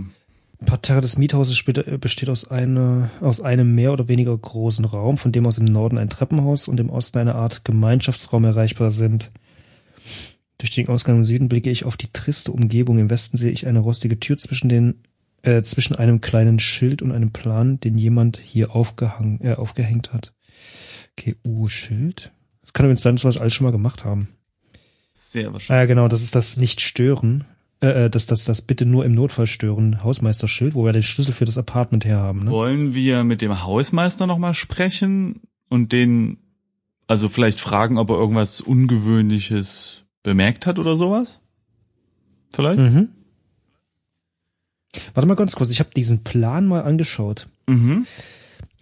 [0.65, 5.31] Parterre des Miethauses äh, besteht aus, eine, aus einem mehr oder weniger großen Raum, von
[5.31, 9.31] dem aus im Norden ein Treppenhaus und im Osten eine Art Gemeinschaftsraum erreichbar sind.
[10.57, 12.99] Durch den Ausgang im Süden blicke ich auf die triste Umgebung.
[12.99, 15.03] Im Westen sehe ich eine rostige Tür zwischen den
[15.41, 20.33] äh, zwischen einem kleinen Schild und einem Plan, den jemand hier aufgehangen, äh, aufgehängt hat.
[21.17, 22.33] Okay, U-Schild.
[22.61, 24.27] Das kann übrigens sein, dass wir das alles schon mal gemacht haben.
[25.13, 25.81] Sehr Ah wahrscheinlich.
[25.81, 27.45] ja, genau, das ist das Nicht-Stören.
[27.81, 31.33] Äh, äh, das, das, das bitte nur im Notfall stören Hausmeisterschild, wo wir den Schlüssel
[31.33, 32.43] für das Apartment herhaben.
[32.43, 32.51] Ne?
[32.51, 36.37] Wollen wir mit dem Hausmeister nochmal sprechen und den,
[37.07, 41.41] also vielleicht fragen, ob er irgendwas Ungewöhnliches bemerkt hat oder sowas?
[42.53, 42.79] Vielleicht?
[42.79, 43.09] Mhm.
[45.13, 47.47] Warte mal ganz kurz, ich habe diesen Plan mal angeschaut.
[47.67, 48.05] Mhm.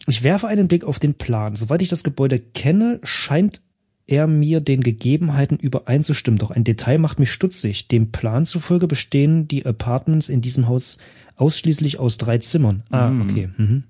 [0.07, 1.55] Ich werfe einen Blick auf den Plan.
[1.55, 3.61] Soweit ich das Gebäude kenne, scheint
[4.07, 6.37] er mir den Gegebenheiten übereinzustimmen.
[6.39, 7.87] Doch ein Detail macht mich stutzig.
[7.89, 10.97] Dem Plan zufolge bestehen die Apartments in diesem Haus
[11.35, 12.83] ausschließlich aus drei Zimmern.
[12.89, 13.29] Ah, Mhm.
[13.29, 13.49] okay.
[13.57, 13.83] Mhm.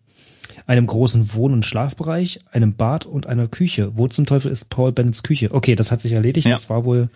[0.65, 3.91] Einem großen Wohn- und Schlafbereich, einem Bad und einer Küche.
[3.95, 5.53] Wo zum Teufel ist Paul Bennets Küche?
[5.53, 6.47] Okay, das hat sich erledigt.
[6.47, 6.53] Ja.
[6.56, 7.10] Das war wohl.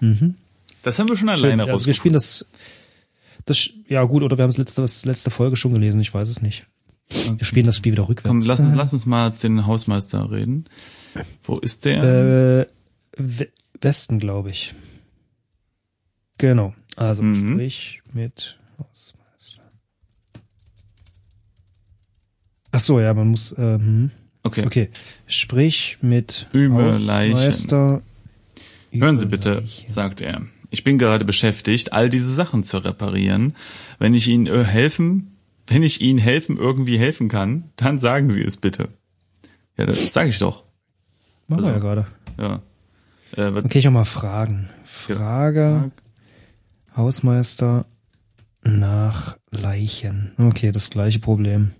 [0.00, 0.34] Mhm.
[0.82, 1.44] Das haben wir schon Schön.
[1.44, 2.46] alleine Also wir spielen das,
[3.46, 6.28] das, ja gut, oder wir haben es letzte, das letzte Folge schon gelesen, ich weiß
[6.28, 6.64] es nicht.
[7.08, 8.28] Wir spielen das Spiel wieder rückwärts.
[8.28, 10.66] Komm, lass uns, lass uns mal den Hausmeister reden.
[11.44, 12.02] Wo ist der?
[12.02, 12.66] Äh,
[13.16, 13.48] We-
[13.80, 14.74] Westen, glaube ich.
[16.38, 16.74] Genau.
[16.96, 17.52] Also Mhm.
[17.54, 18.58] sprich mit.
[22.72, 23.54] Ach so, ja, man muss.
[23.58, 24.10] Ähm,
[24.42, 24.66] okay.
[24.66, 24.88] okay,
[25.26, 28.02] sprich mit Über Hausmeister.
[28.90, 30.42] Hören Sie bitte, sagt er.
[30.70, 33.54] Ich bin gerade beschäftigt, all diese Sachen zu reparieren.
[34.00, 35.36] Wenn ich Ihnen äh, helfen,
[35.68, 38.88] wenn ich Ihnen helfen irgendwie helfen kann, dann sagen Sie es bitte.
[39.76, 40.63] Ja, das sage ich doch.
[41.48, 42.06] Machen wir ja also- gerade.
[42.38, 42.54] Ja.
[43.36, 44.68] Äh, was- Okay, ich auch mal fragen.
[44.84, 45.90] Frage
[46.96, 47.86] Hausmeister
[48.62, 50.32] nach Leichen.
[50.38, 51.72] Okay, das gleiche Problem.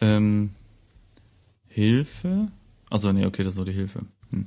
[0.00, 0.50] Ähm,
[1.68, 2.48] Hilfe?
[2.90, 4.00] Also nee, okay, das war die Hilfe.
[4.30, 4.46] Hm.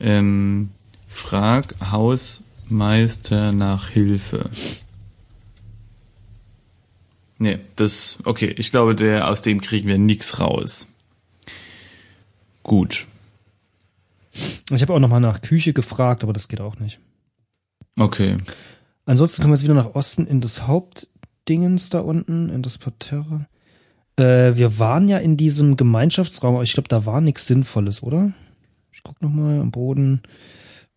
[0.00, 0.70] Ähm,
[1.06, 4.50] frag Hausmeister nach Hilfe.
[7.38, 10.88] Nee, das, okay, ich glaube, der, aus dem kriegen wir nix raus.
[12.62, 13.06] Gut.
[14.70, 17.00] Ich habe auch nochmal nach Küche gefragt, aber das geht auch nicht.
[17.98, 18.36] Okay.
[19.04, 23.46] Ansonsten kommen wir jetzt wieder nach Osten in das Hauptdingens da unten, in das Parterre.
[24.16, 28.32] Äh, wir waren ja in diesem Gemeinschaftsraum, aber ich glaube, da war nichts Sinnvolles, oder?
[28.92, 30.22] Ich guck noch mal am Boden.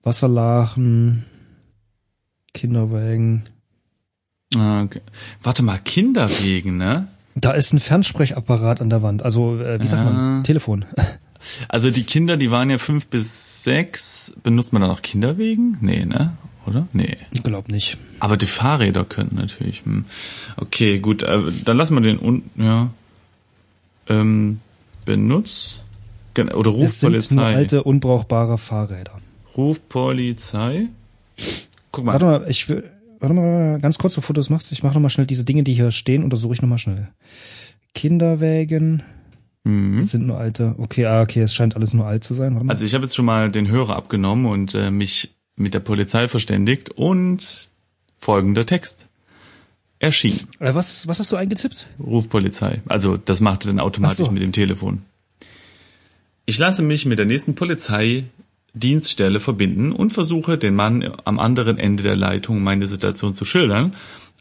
[0.03, 1.23] Wasserlachen,
[2.53, 3.43] Kinderwagen.
[4.55, 5.01] Ah, okay.
[5.41, 7.07] Warte mal, Kinderwegen, ne?
[7.35, 9.23] Da ist ein Fernsprechapparat an der Wand.
[9.23, 10.11] Also, äh, wie sagt Ja.
[10.11, 10.43] man?
[10.43, 10.85] Telefon.
[11.69, 14.33] Also die Kinder, die waren ja fünf bis sechs.
[14.43, 15.77] Benutzt man da noch Kinderwegen?
[15.81, 16.35] Nee, ne?
[16.65, 16.87] Oder?
[16.93, 17.17] Nee.
[17.31, 17.97] Ich glaube nicht.
[18.19, 19.83] Aber die Fahrräder können natürlich.
[19.85, 20.05] Hm.
[20.57, 21.21] Okay, gut.
[21.23, 22.89] Äh, dann lassen wir den unten, ja.
[24.07, 24.59] Ähm,
[25.05, 25.79] benutz.
[26.33, 27.55] Gen- Oder ruf es sind nur Polizei.
[27.55, 29.13] alte, unbrauchbare Fahrräder.
[29.55, 30.87] Ruf Polizei.
[31.91, 32.13] Guck mal.
[32.13, 35.01] Warte mal, ich will, warte mal, ganz kurz, bevor du das machst, ich mache noch
[35.01, 37.07] mal schnell diese Dinge, die hier stehen, untersuche ich noch mal schnell.
[37.93, 39.03] Kinderwägen,
[39.63, 39.99] Mhm.
[39.99, 40.75] Es sind nur alte.
[40.77, 42.69] Okay, ah, okay, es scheint alles nur alt zu sein.
[42.69, 46.27] Also ich habe jetzt schon mal den Hörer abgenommen und äh, mich mit der Polizei
[46.27, 47.69] verständigt und
[48.17, 49.07] folgender Text
[49.99, 50.39] erschien.
[50.59, 51.87] äh, was, was hast du eingetippt?
[51.99, 52.81] Ruf Polizei.
[52.87, 54.31] Also das macht er dann automatisch so.
[54.31, 55.03] mit dem Telefon.
[56.45, 62.03] Ich lasse mich mit der nächsten Polizeidienststelle verbinden und versuche den Mann am anderen Ende
[62.03, 63.95] der Leitung meine Situation zu schildern,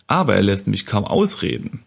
[0.08, 1.84] aber er lässt mich kaum ausreden.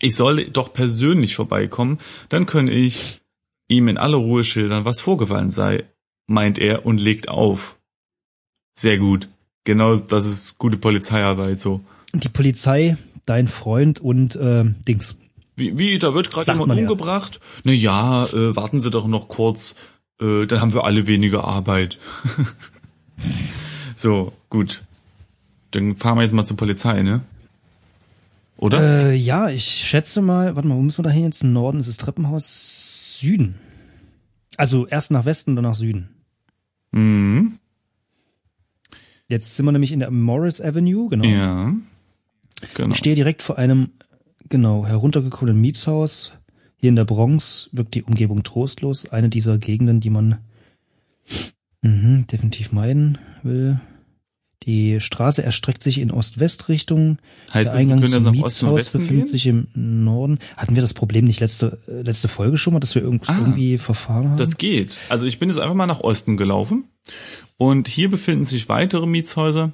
[0.00, 3.20] Ich soll doch persönlich vorbeikommen, dann könne ich
[3.68, 5.84] ihm in aller Ruhe schildern, was vorgefallen sei,
[6.26, 7.76] meint er und legt auf.
[8.74, 9.28] Sehr gut.
[9.64, 11.80] Genau, das ist gute Polizeiarbeit so.
[12.14, 15.18] Die Polizei, dein Freund und äh, Dings.
[15.56, 16.84] Wie, wie da wird gerade jemand man ja.
[16.84, 17.40] umgebracht?
[17.64, 19.76] Na ja, äh, warten Sie doch noch kurz,
[20.20, 21.98] äh, dann haben wir alle weniger Arbeit.
[23.94, 24.82] so, gut.
[25.72, 27.20] Dann fahren wir jetzt mal zur Polizei, ne?
[28.60, 29.08] Oder?
[29.08, 31.42] Äh, ja, ich schätze mal, warte mal, wo müssen wir da hin jetzt?
[31.42, 33.54] Norden ist das Treppenhaus Süden.
[34.58, 36.10] Also erst nach Westen, dann nach Süden.
[36.92, 37.58] mhm.
[39.28, 41.24] Jetzt sind wir nämlich in der Morris Avenue, genau.
[41.24, 41.72] Ja.
[42.74, 42.90] Genau.
[42.90, 43.90] Ich stehe direkt vor einem,
[44.48, 46.34] genau, heruntergekommenen Mietshaus.
[46.76, 49.08] Hier in der Bronx wirkt die Umgebung trostlos.
[49.08, 50.38] Eine dieser Gegenden, die man
[51.80, 53.80] mhm, definitiv meiden will.
[54.64, 57.18] Die Straße erstreckt sich in Ost-West-Richtung.
[57.54, 59.26] Heißt der das, Eingang können jetzt zum Mietshaus befindet gehen?
[59.26, 60.38] sich im Norden.
[60.56, 63.38] Hatten wir das Problem nicht letzte, äh, letzte Folge schon mal, dass wir irgend, Ah,
[63.38, 64.36] irgendwie verfahren haben?
[64.36, 64.98] Das geht.
[65.08, 66.84] Also ich bin jetzt einfach mal nach Osten gelaufen
[67.56, 69.72] und hier befinden sich weitere Mietshäuser.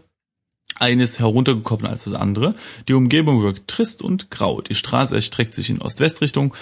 [0.78, 2.54] Eines heruntergekommen als das andere.
[2.86, 4.60] Die Umgebung wirkt trist und grau.
[4.60, 6.54] Die Straße erstreckt sich in Ost-West-Richtung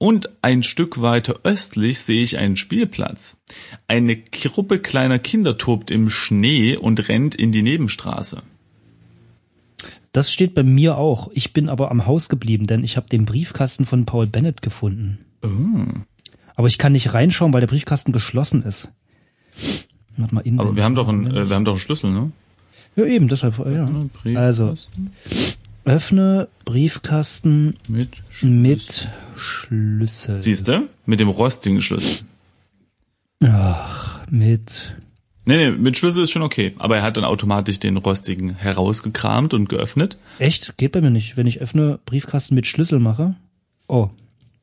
[0.00, 3.36] und ein Stück weiter östlich sehe ich einen Spielplatz.
[3.86, 8.42] Eine Gruppe kleiner Kinder tobt im Schnee und rennt in die Nebenstraße.
[10.12, 11.30] Das steht bei mir auch.
[11.34, 15.18] Ich bin aber am Haus geblieben, denn ich habe den Briefkasten von Paul Bennett gefunden.
[15.42, 15.48] Oh.
[16.56, 18.90] Aber ich kann nicht reinschauen, weil der Briefkasten geschlossen ist.
[20.16, 22.32] Warte mal, Aber wir haben doch einen, äh, wir haben doch einen Schlüssel, ne?
[22.96, 23.58] Ja, eben, deshalb.
[23.58, 24.40] äh, Ja.
[24.40, 24.72] Also,
[25.84, 28.10] öffne Briefkasten mit
[28.42, 30.38] mit Schlüssel.
[30.38, 30.88] Siehst du?
[31.06, 32.24] Mit dem rostigen Schlüssel.
[33.44, 34.94] Ach, mit.
[35.46, 36.74] Nee, nee, mit Schlüssel ist schon okay.
[36.78, 40.16] Aber er hat dann automatisch den rostigen herausgekramt und geöffnet.
[40.38, 40.76] Echt?
[40.76, 41.36] Geht bei mir nicht.
[41.36, 43.34] Wenn ich öffne Briefkasten mit Schlüssel mache.
[43.88, 44.10] Oh,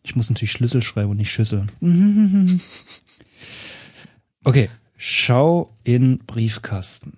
[0.03, 1.65] ich muss natürlich Schlüssel schreiben und nicht Schüssel.
[4.43, 7.17] Okay, schau in Briefkasten.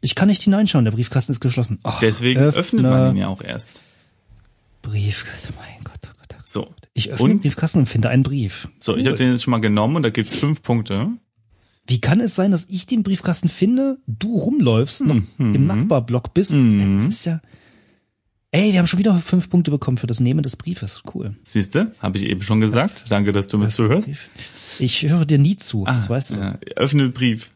[0.00, 1.78] Ich kann nicht hineinschauen, der Briefkasten ist geschlossen.
[1.84, 3.82] Oh, Deswegen öffnet man ihn ja auch erst.
[4.82, 6.28] Briefkasten, mein Gott, oh Gott.
[6.32, 6.48] oh Gott.
[6.48, 6.74] So.
[6.94, 7.30] Ich öffne Und?
[7.32, 8.68] den Briefkasten und finde einen Brief.
[8.80, 11.08] So, ich habe den jetzt schon mal genommen und da gibt's fünf Punkte.
[11.86, 15.26] Wie kann es sein, dass ich den Briefkasten finde, du rumläufst, Mhm.
[15.38, 16.52] im Nachbarblock bist?
[16.52, 16.96] Mhm.
[16.98, 17.40] Das ist ja.
[18.52, 21.02] Ey, wir haben schon wieder fünf Punkte bekommen für das Nehmen des Briefes.
[21.14, 21.36] Cool.
[21.42, 21.92] Siehst du?
[22.00, 23.04] Habe ich eben schon gesagt.
[23.08, 24.10] Danke, dass du mir zuhörst.
[24.80, 26.34] Ich höre dir nie zu, das weißt du.
[26.34, 27.50] Ah, Ja, öffne den Brief.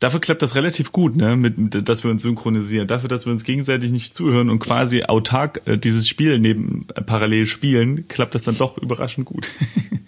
[0.00, 2.88] Dafür klappt das relativ gut, ne, mit, mit, dass wir uns synchronisieren.
[2.88, 7.02] Dafür, dass wir uns gegenseitig nicht zuhören und quasi autark äh, dieses Spiel neben äh,
[7.02, 9.50] parallel spielen, klappt das dann doch überraschend gut.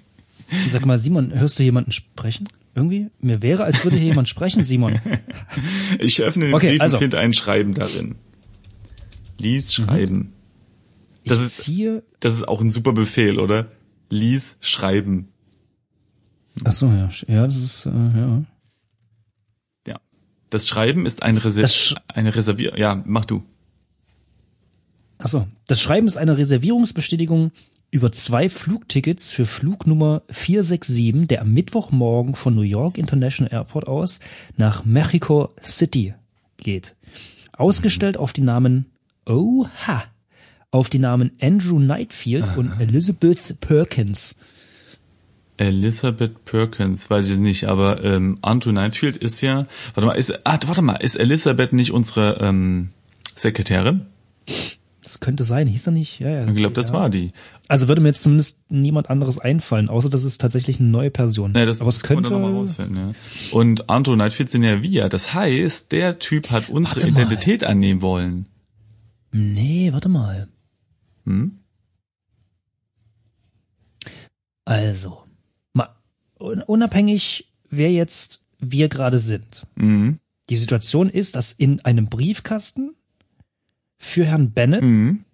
[0.70, 2.48] Sag mal, Simon, hörst du jemanden sprechen?
[2.74, 3.08] Irgendwie?
[3.20, 4.98] Mir wäre, als würde hier jemand sprechen, Simon.
[5.98, 6.96] Ich öffne den Okay, Brief also.
[6.96, 8.14] und finde ein Schreiben darin.
[9.38, 10.32] Lies schreiben.
[11.26, 12.02] Das ich ist- ziehe.
[12.20, 13.70] Das ist auch ein super Befehl, oder?
[14.08, 15.28] Lies schreiben.
[16.64, 17.08] Ach so, ja.
[17.28, 17.90] Ja, das ist, äh.
[17.90, 18.42] Ja.
[20.52, 22.74] Das Schreiben ist ein Reser eine Reservier.
[22.76, 23.42] Ja, mach du.
[25.16, 25.46] Ach so.
[25.66, 27.52] Das Schreiben ist eine Reservierungsbestätigung
[27.90, 34.20] über zwei Flugtickets für Flugnummer 467, der am Mittwochmorgen von New York International Airport aus
[34.58, 36.12] nach Mexico City
[36.58, 36.96] geht.
[37.56, 38.90] Ausgestellt auf die Namen
[39.24, 40.04] Oha,
[40.70, 44.36] auf die Namen Andrew Nightfield und Elizabeth Perkins.
[45.56, 49.66] Elizabeth Perkins, weiß ich nicht, aber ähm, Andrew Nightfield ist ja.
[49.94, 52.90] Warte mal, ist ah, warte mal, ist Elizabeth nicht unsere ähm,
[53.36, 54.06] Sekretärin?
[55.02, 56.20] Das könnte sein, hieß er nicht?
[56.20, 56.48] Ja, ja.
[56.48, 56.94] Ich glaube, das ja.
[56.94, 57.32] war die.
[57.68, 61.54] Also würde mir jetzt zumindest niemand anderes einfallen, außer dass es tatsächlich eine neue Person.
[61.54, 62.30] Ja, das, Aber das könnte.
[62.30, 63.14] nochmal rausfinden, ja.
[63.50, 65.08] Und Andrew Nightfield sind ja wir.
[65.08, 67.22] Das heißt, der Typ hat unsere Warte mal.
[67.22, 68.46] Identität annehmen wollen.
[69.32, 70.48] Nee, warte mal.
[71.24, 71.58] Hm?
[74.64, 75.21] Also, mal
[76.42, 79.66] unabhängig, wer jetzt wir gerade sind.
[79.74, 80.18] Mhm.
[80.50, 82.96] Die Situation ist, dass in einem Briefkasten
[83.98, 85.24] für Herrn Bennett Mhm.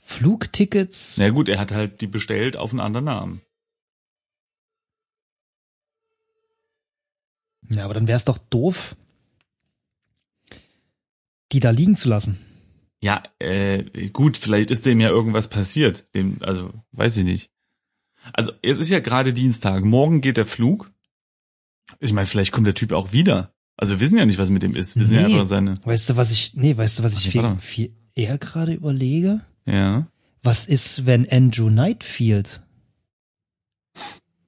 [0.00, 1.18] Flugtickets.
[1.18, 3.42] Na gut, er hat halt die bestellt auf einen anderen Namen.
[7.70, 8.96] Ja, aber dann wäre es doch doof,
[11.52, 12.38] die da liegen zu lassen.
[13.02, 16.12] Ja, äh, gut, vielleicht ist dem ja irgendwas passiert.
[16.14, 17.50] Dem, also, weiß ich nicht.
[18.32, 19.84] Also, es ist ja gerade Dienstag.
[19.84, 20.90] Morgen geht der Flug.
[21.98, 23.52] Ich meine, vielleicht kommt der Typ auch wieder.
[23.76, 24.96] Also, wir wissen ja nicht, was mit dem ist.
[24.96, 25.34] Wir wissen ja Nee.
[25.34, 25.74] einfach seine.
[25.84, 29.40] Weißt du, was ich, nee, weißt du, was ich viel, viel eher gerade überlege?
[29.66, 30.06] Ja.
[30.42, 32.62] Was ist, wenn Andrew Nightfield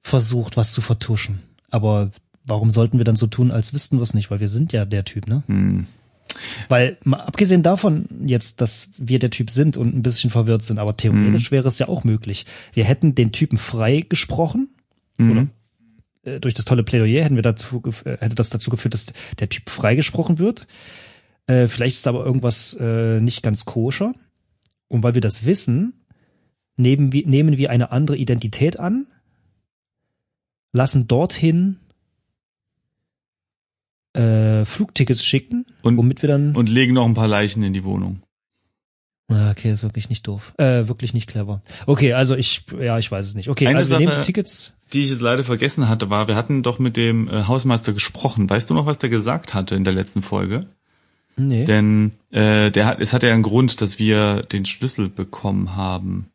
[0.03, 1.39] versucht, was zu vertuschen?
[1.69, 2.11] Aber
[2.45, 4.31] warum sollten wir dann so tun, als wüssten wir es nicht?
[4.31, 5.43] Weil wir sind ja der Typ, ne?
[5.47, 5.87] Hm.
[6.69, 10.79] Weil, mal abgesehen davon jetzt, dass wir der Typ sind und ein bisschen verwirrt sind,
[10.79, 12.45] aber theoretisch wäre es ja auch möglich.
[12.73, 14.69] Wir hätten den Typen frei gesprochen,
[15.17, 15.49] Mhm.
[16.23, 19.49] äh, durch das tolle Plädoyer hätten wir dazu, äh, hätte das dazu geführt, dass der
[19.49, 20.65] Typ freigesprochen wird.
[21.45, 24.13] Äh, vielleicht ist aber irgendwas äh, nicht ganz koscher.
[24.87, 26.05] Und weil wir das wissen,
[26.77, 29.07] nehmen wir, nehmen wir eine andere Identität an,
[30.71, 31.77] lassen dorthin
[34.13, 36.55] äh, Flugtickets schicken, Und- womit wir dann.
[36.55, 38.21] Und legen noch ein paar Leichen in die Wohnung.
[39.29, 40.53] Ah, okay, ist wirklich nicht doof.
[40.57, 41.61] Äh, wirklich nicht clever.
[41.87, 43.49] Okay, also ich, ja, ich weiß es nicht.
[43.49, 44.73] Okay, Eine also wir nehmen Sache- die Tickets.
[44.91, 48.47] Die ich jetzt leider vergessen hatte, war, wir hatten doch mit dem äh, Hausmeister gesprochen.
[48.49, 50.67] Weißt du noch, was der gesagt hatte in der letzten Folge?
[51.35, 51.65] Nee.
[51.65, 56.27] Denn äh, der hat, es hat ja einen Grund, dass wir den Schlüssel bekommen haben.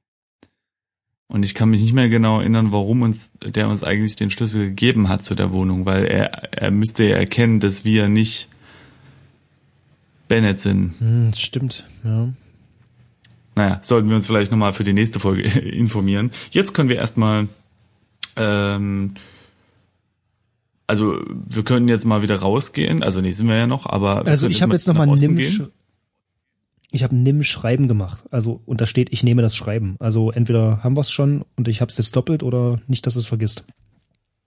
[1.29, 4.69] Und ich kann mich nicht mehr genau erinnern, warum uns der uns eigentlich den Schlüssel
[4.71, 8.49] gegeben hat zu der Wohnung, weil er, er müsste ja erkennen, dass wir nicht
[10.27, 10.95] Bennett sind.
[10.99, 12.29] Hm, stimmt, ja.
[13.57, 16.31] Naja, sollten wir uns vielleicht nochmal für die nächste Folge informieren.
[16.51, 17.49] Jetzt können wir erstmal,
[18.37, 19.14] ähm,
[20.87, 23.03] also wir können jetzt mal wieder rausgehen.
[23.03, 25.37] Also nee, sind wir ja noch, aber Also ich habe jetzt nochmal nach Osten Nimm,
[25.37, 25.53] gehen.
[25.53, 25.71] sch-
[26.90, 28.24] ich habe Nimm Schreiben gemacht.
[28.31, 29.96] Also und da steht, ich nehme das Schreiben.
[29.98, 33.16] Also entweder haben wir es schon und ich habe es jetzt doppelt oder nicht, dass
[33.16, 33.64] es vergisst.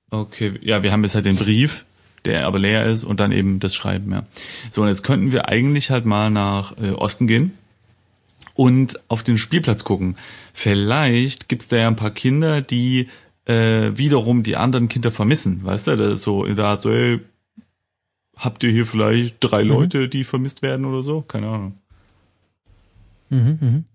[0.10, 1.86] Okay, ja, wir haben jetzt halt den Brief,
[2.25, 4.25] der aber leer ist und dann eben das Schreiben, ja.
[4.69, 7.54] So, und jetzt könnten wir eigentlich halt mal nach äh, Osten gehen
[8.56, 10.17] und auf den Spielplatz gucken.
[10.54, 13.08] Vielleicht gibt's da ja ein paar Kinder, die
[13.45, 15.95] äh, wiederum die anderen Kinder vermissen, weißt du?
[15.95, 17.19] Das ist so in der Art so, ey,
[18.36, 21.21] habt ihr hier vielleicht drei Leute, die vermisst werden oder so?
[21.21, 21.81] Keine Ahnung.
[23.32, 23.86] Mhm, mhm.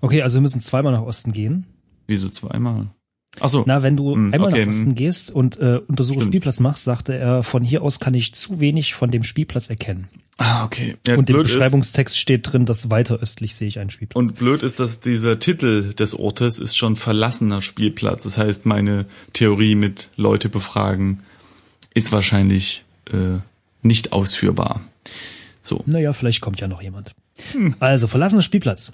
[0.00, 1.66] Okay, also wir müssen zweimal nach Osten gehen.
[2.06, 2.86] Wieso zweimal?
[3.40, 3.64] Ach so.
[3.66, 4.94] Na, wenn du Hm, einmal okay, nach Osten hm.
[4.94, 6.30] gehst und äh, Untersuche Stimmt.
[6.30, 10.06] Spielplatz machst, sagte er, von hier aus kann ich zu wenig von dem Spielplatz erkennen.
[10.36, 10.96] Ah, okay.
[11.06, 14.16] Ja, und im blöd ist- Beschreibungstext steht drin, dass weiter östlich sehe ich einen Spielplatz.
[14.28, 18.22] Und blöd ist, dass dieser Titel des Ortes ist schon verlassener Spielplatz.
[18.22, 21.24] Das heißt, meine Theorie mit Leute befragen
[21.94, 23.38] ist wahrscheinlich äh,
[23.82, 24.80] nicht ausführbar.
[25.62, 25.82] So.
[25.86, 27.14] Naja, vielleicht kommt ja noch jemand.
[27.80, 28.92] Also, verlassener Spielplatz.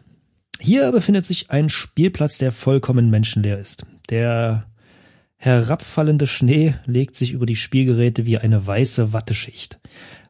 [0.60, 3.86] Hier befindet sich ein Spielplatz, der vollkommen menschenleer ist.
[4.10, 4.66] Der
[5.36, 9.80] herabfallende Schnee legt sich über die Spielgeräte wie eine weiße Watteschicht.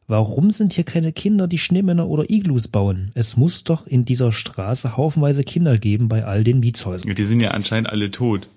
[0.07, 3.11] Warum sind hier keine Kinder, die Schneemänner oder Iglus bauen?
[3.13, 7.15] Es muss doch in dieser Straße haufenweise Kinder geben bei all den Mietshäusern.
[7.15, 8.49] Die sind ja anscheinend alle tot.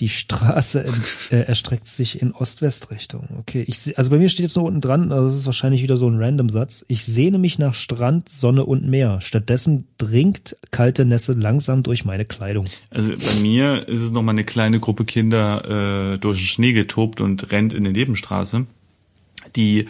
[0.00, 3.28] Die Straße ent- äh, erstreckt sich in Ost-West-Richtung.
[3.38, 5.82] Okay, ich seh, also bei mir steht jetzt noch unten dran, also das ist wahrscheinlich
[5.82, 6.84] wieder so ein Random-Satz.
[6.88, 9.20] Ich sehne mich nach Strand, Sonne und Meer.
[9.20, 12.66] Stattdessen dringt kalte Nässe langsam durch meine Kleidung.
[12.90, 16.72] Also bei mir ist es noch mal eine kleine Gruppe Kinder äh, durch den Schnee
[16.72, 18.66] getobt und rennt in die Nebenstraße.
[19.54, 19.86] Die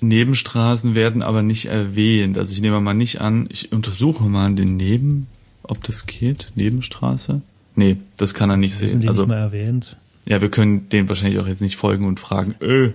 [0.00, 2.38] Nebenstraßen werden aber nicht erwähnt.
[2.38, 5.26] Also ich nehme mal nicht an, ich untersuche mal den Neben,
[5.62, 7.42] ob das geht, Nebenstraße.
[7.76, 9.00] Nee, das kann er nicht Sind sehen.
[9.02, 9.96] die Also nicht mal erwähnt?
[10.26, 12.90] ja, wir können den wahrscheinlich auch jetzt nicht folgen und fragen, äh,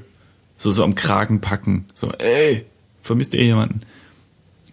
[0.57, 2.65] so so am Kragen packen, so, ey,
[3.01, 3.81] vermisst ihr jemanden?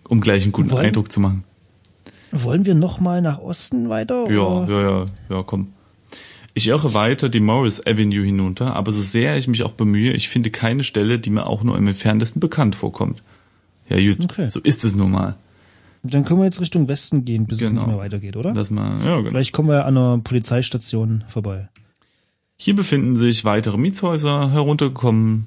[0.09, 1.44] Um gleich einen guten Wollen- Eindruck zu machen.
[2.33, 4.31] Wollen wir noch mal nach Osten weiter?
[4.31, 4.73] Ja, oder?
[4.73, 5.68] ja, ja, ja, komm.
[6.55, 10.29] Ich irre weiter die Morris Avenue hinunter, aber so sehr ich mich auch bemühe, ich
[10.29, 13.23] finde keine Stelle, die mir auch nur im entferntesten bekannt vorkommt.
[13.88, 14.49] Ja, gut, Okay.
[14.51, 15.37] so ist es nun mal.
[16.02, 17.82] Dann können wir jetzt Richtung Westen gehen, bis es Genau.
[17.82, 18.52] nicht mehr weitergeht, oder?
[18.54, 19.30] Lass mal, ja, genau.
[19.30, 21.68] Vielleicht kommen wir an einer Polizeistation vorbei.
[22.56, 25.46] Hier befinden sich weitere Mietshäuser heruntergekommen.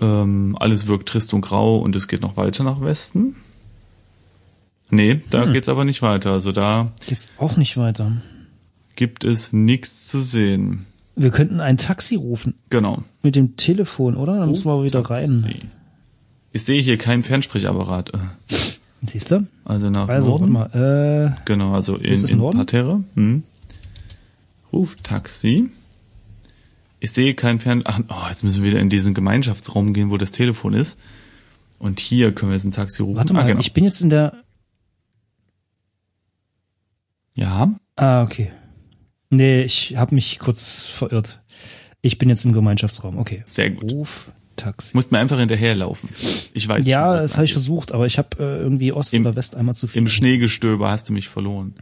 [0.00, 3.36] Ähm, alles wirkt trist und grau und es geht noch weiter nach Westen.
[4.90, 5.52] Nee, da Hm.
[5.52, 6.32] geht's aber nicht weiter.
[6.32, 8.10] Also da Geht's auch nicht weiter.
[8.96, 10.86] gibt es nichts zu sehen.
[11.16, 12.54] Wir könnten ein Taxi rufen.
[12.70, 13.02] Genau.
[13.22, 14.38] Mit dem Telefon, oder?
[14.38, 15.54] Dann müssen wir aber wieder rein.
[16.52, 18.12] Ich sehe hier keinen Fernsprechabparat.
[19.02, 19.46] Siehst du?
[19.64, 20.52] Also nach Also, Norden.
[20.52, 21.34] mal.
[21.36, 22.58] Äh, Genau, also in, in Norden?
[22.58, 23.02] Parterre.
[23.14, 23.42] Hm.
[24.72, 25.70] Ruf Taxi.
[27.00, 27.82] Ich sehe kein Fern...
[27.86, 31.00] Ach, oh, jetzt müssen wir wieder in diesen Gemeinschaftsraum gehen, wo das Telefon ist.
[31.78, 33.16] Und hier können wir jetzt ein Taxi rufen.
[33.16, 33.60] warte mal, ah, genau.
[33.60, 34.34] ich bin jetzt in der.
[37.34, 38.50] ja, Ah, okay.
[39.30, 41.40] Nee, ich habe mich kurz verirrt.
[42.02, 43.18] Ich bin jetzt im Gemeinschaftsraum.
[43.18, 43.42] Okay.
[43.46, 43.90] sehr gut.
[43.92, 44.90] Ruf Taxi.
[44.94, 46.08] Musst mir einfach hinterherlaufen.
[46.54, 49.12] Ich weiß ja, schon, das da habe ich versucht, aber ich habe äh, irgendwie Ost
[49.14, 50.02] Im- oder West einmal zu viel.
[50.02, 51.74] Im Schneegestöber hast du mich verloren.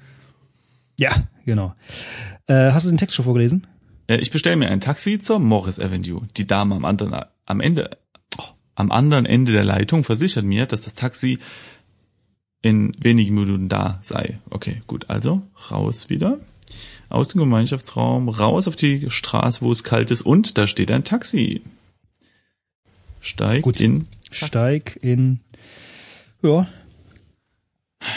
[0.99, 1.13] Ja,
[1.45, 1.75] genau.
[2.47, 3.67] Äh, hast du den Text schon vorgelesen?
[4.09, 6.23] Äh, Ich bestelle mir ein Taxi zur Morris Avenue.
[6.37, 7.91] Die Dame am anderen, am Ende,
[8.39, 8.43] oh,
[8.75, 11.39] am anderen Ende der Leitung versichert mir, dass das Taxi
[12.63, 14.39] in wenigen Minuten da sei.
[14.51, 15.09] Okay, gut.
[15.11, 16.39] Also raus wieder.
[17.11, 21.05] Aus dem Gemeinschaftsraum, raus auf die Straße, wo es kalt ist und da steht ein
[21.05, 21.63] Taxi.
[23.29, 23.81] Steig Gut.
[23.81, 24.05] in.
[24.31, 25.41] Steig in.
[26.43, 26.67] Ja,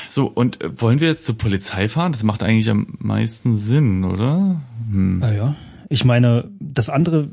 [0.09, 2.11] So, und äh, wollen wir jetzt zur Polizei fahren?
[2.13, 4.61] Das macht eigentlich am meisten Sinn, oder?
[4.89, 5.19] Hm.
[5.19, 5.55] naja.
[5.89, 7.29] Ich meine, das andere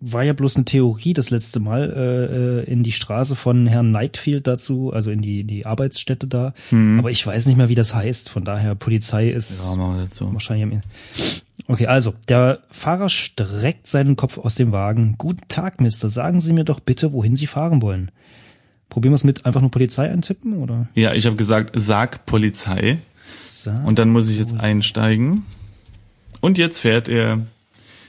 [0.00, 3.92] war ja bloß eine Theorie das letzte Mal äh, äh, in die Straße von Herrn
[3.92, 6.52] Nightfield dazu, also in die, die Arbeitsstätte da.
[6.70, 6.98] Hm.
[6.98, 8.28] Aber ich weiß nicht mehr, wie das heißt.
[8.28, 10.32] Von daher, Polizei ist Ja, so.
[10.34, 10.80] wahrscheinlich am
[11.68, 15.14] Okay, also, der Fahrer streckt seinen Kopf aus dem Wagen.
[15.18, 16.08] Guten Tag, Mister.
[16.08, 18.10] Sagen Sie mir doch bitte, wohin Sie fahren wollen.
[18.88, 20.88] Probieren wir es mit einfach nur Polizei eintippen, oder?
[20.94, 22.98] Ja, ich habe gesagt, sag Polizei.
[23.48, 25.44] Sag- Und dann muss ich jetzt einsteigen.
[26.40, 27.40] Und jetzt fährt er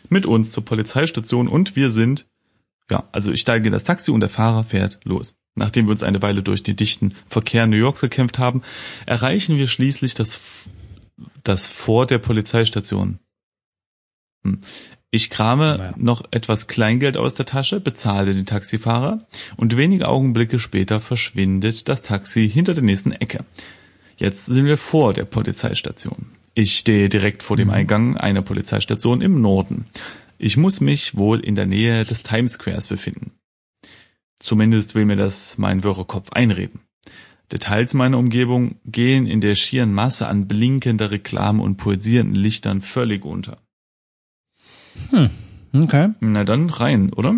[0.09, 2.25] mit uns zur Polizeistation und wir sind,
[2.89, 5.35] ja, also ich steige in das Taxi und der Fahrer fährt los.
[5.55, 8.63] Nachdem wir uns eine Weile durch den dichten Verkehr New Yorks gekämpft haben,
[9.05, 10.69] erreichen wir schließlich das,
[11.43, 13.19] das Vor der Polizeistation.
[14.43, 14.61] Hm.
[15.11, 15.93] Ich krame Naja.
[15.97, 19.19] noch etwas Kleingeld aus der Tasche, bezahle den Taxifahrer
[19.57, 23.45] und wenige Augenblicke später verschwindet das Taxi hinter der nächsten Ecke.
[24.17, 26.31] Jetzt sind wir vor der Polizeistation.
[26.55, 29.85] Ich stehe direkt vor dem Eingang einer Polizeistation im Norden.
[30.37, 33.31] Ich muss mich wohl in der Nähe des Times Squares befinden.
[34.39, 36.81] Zumindest will mir das mein wirrer Kopf einreden.
[37.51, 43.25] Details meiner Umgebung gehen in der schieren Masse an blinkender Reklame und pulsierenden Lichtern völlig
[43.25, 43.62] unter.
[45.73, 46.09] Okay.
[46.19, 47.35] Na dann rein, oder?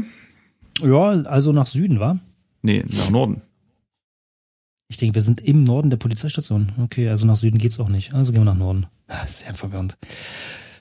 [0.81, 2.19] Ja, also nach Süden, war?
[2.61, 3.41] Nee, nach Norden.
[4.87, 6.71] Ich denke, wir sind im Norden der Polizeistation.
[6.83, 8.13] Okay, also nach Süden geht's auch nicht.
[8.13, 8.87] Also gehen wir nach Norden.
[9.07, 9.97] Ah, Sehr verwirrend.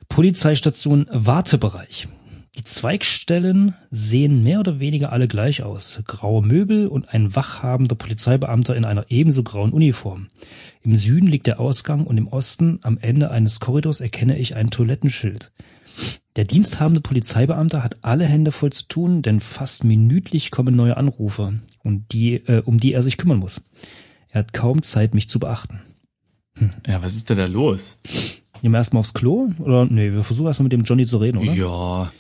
[0.09, 2.09] Polizeistation Wartebereich.
[2.57, 6.03] Die Zweigstellen sehen mehr oder weniger alle gleich aus.
[6.07, 10.29] Graue Möbel und ein wachhabender Polizeibeamter in einer ebenso grauen Uniform.
[10.83, 14.71] Im Süden liegt der Ausgang und im Osten, am Ende eines Korridors, erkenne ich ein
[14.71, 15.51] Toilettenschild.
[16.37, 21.61] Der diensthabende Polizeibeamte hat alle Hände voll zu tun, denn fast minütlich kommen neue Anrufe,
[21.85, 23.61] und die, äh, um die er sich kümmern muss.
[24.31, 25.81] Er hat kaum Zeit, mich zu beachten.
[26.87, 27.99] Ja, was ist denn da los?
[28.63, 29.51] Gehen wir erstmal aufs Klo?
[29.59, 31.53] Oder nee, wir versuchen erstmal mit dem Johnny zu reden, oder?
[31.53, 32.13] Ja,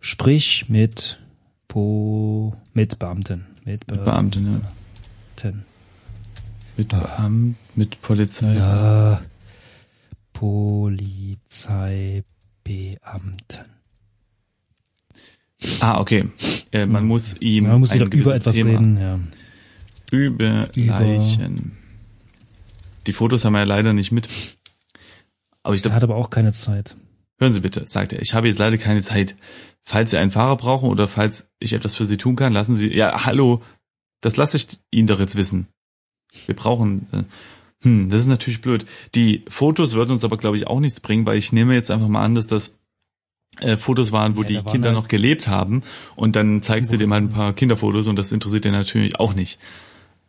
[0.00, 1.20] Sprich mit
[1.68, 3.46] Po mit Beamten.
[3.64, 4.04] Mit Beamten.
[4.04, 4.60] Beamte, ne?
[6.76, 8.54] Mit Beamten, mit Polizei.
[8.54, 9.20] Ja.
[12.64, 13.64] Polizeibeamten.
[15.80, 16.28] Ah, okay.
[16.72, 19.20] Äh, man muss ihm Man muss ein über etwas Thema reden, ja.
[20.10, 21.78] überleichen.
[23.06, 24.28] Die Fotos haben wir ja leider nicht mit.
[25.62, 26.96] Aber ich Er glaube, hat aber auch keine Zeit.
[27.38, 29.36] hören Sie bitte, sagt er, ich habe jetzt leider keine Zeit.
[29.84, 32.92] Falls Sie einen Fahrer brauchen oder falls ich etwas für Sie tun kann, lassen Sie,
[32.94, 33.62] ja, hallo,
[34.20, 35.68] das lasse ich Ihnen doch jetzt wissen.
[36.46, 37.22] Wir brauchen, äh,
[37.82, 38.86] hm, das ist natürlich blöd.
[39.14, 42.08] Die Fotos würden uns aber, glaube ich, auch nichts bringen, weil ich nehme jetzt einfach
[42.08, 42.78] mal an, dass das
[43.60, 45.82] äh, Fotos waren, wo Ja, die Kinder halt- noch gelebt haben
[46.16, 49.34] und dann zeigst du dem halt ein paar Kinderfotos und das interessiert den natürlich auch
[49.34, 49.58] nicht.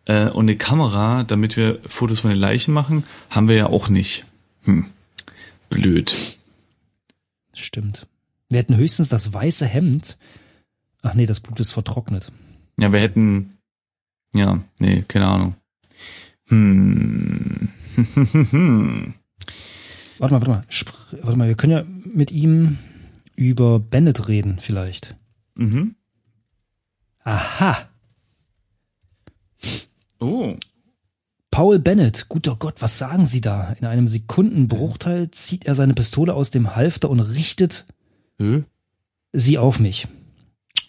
[0.05, 3.87] Äh, und eine Kamera, damit wir Fotos von den Leichen machen, haben wir ja auch
[3.87, 4.25] nicht.
[4.63, 4.87] Hm.
[5.69, 6.37] Blöd.
[7.53, 8.07] Stimmt.
[8.49, 10.17] Wir hätten höchstens das weiße Hemd.
[11.01, 12.31] Ach nee, das Blut ist vertrocknet.
[12.79, 13.57] Ja, wir hätten,
[14.33, 15.55] ja, nee, keine Ahnung.
[16.47, 17.69] Hm.
[20.19, 20.63] Warte mal, warte mal.
[20.69, 22.77] Spr warte mal, wir können ja mit ihm
[23.35, 25.15] über Bennett reden, vielleicht.
[25.55, 25.95] mhm.
[27.25, 27.89] Aha.
[30.19, 30.55] Oh.
[31.51, 33.73] Paul Bennett, guter Gott, was sagen Sie da?
[33.79, 37.85] In einem Sekundenbruchteil zieht er seine Pistole aus dem Halfter und richtet
[38.37, 38.63] Hö?
[39.31, 40.07] sie auf mich.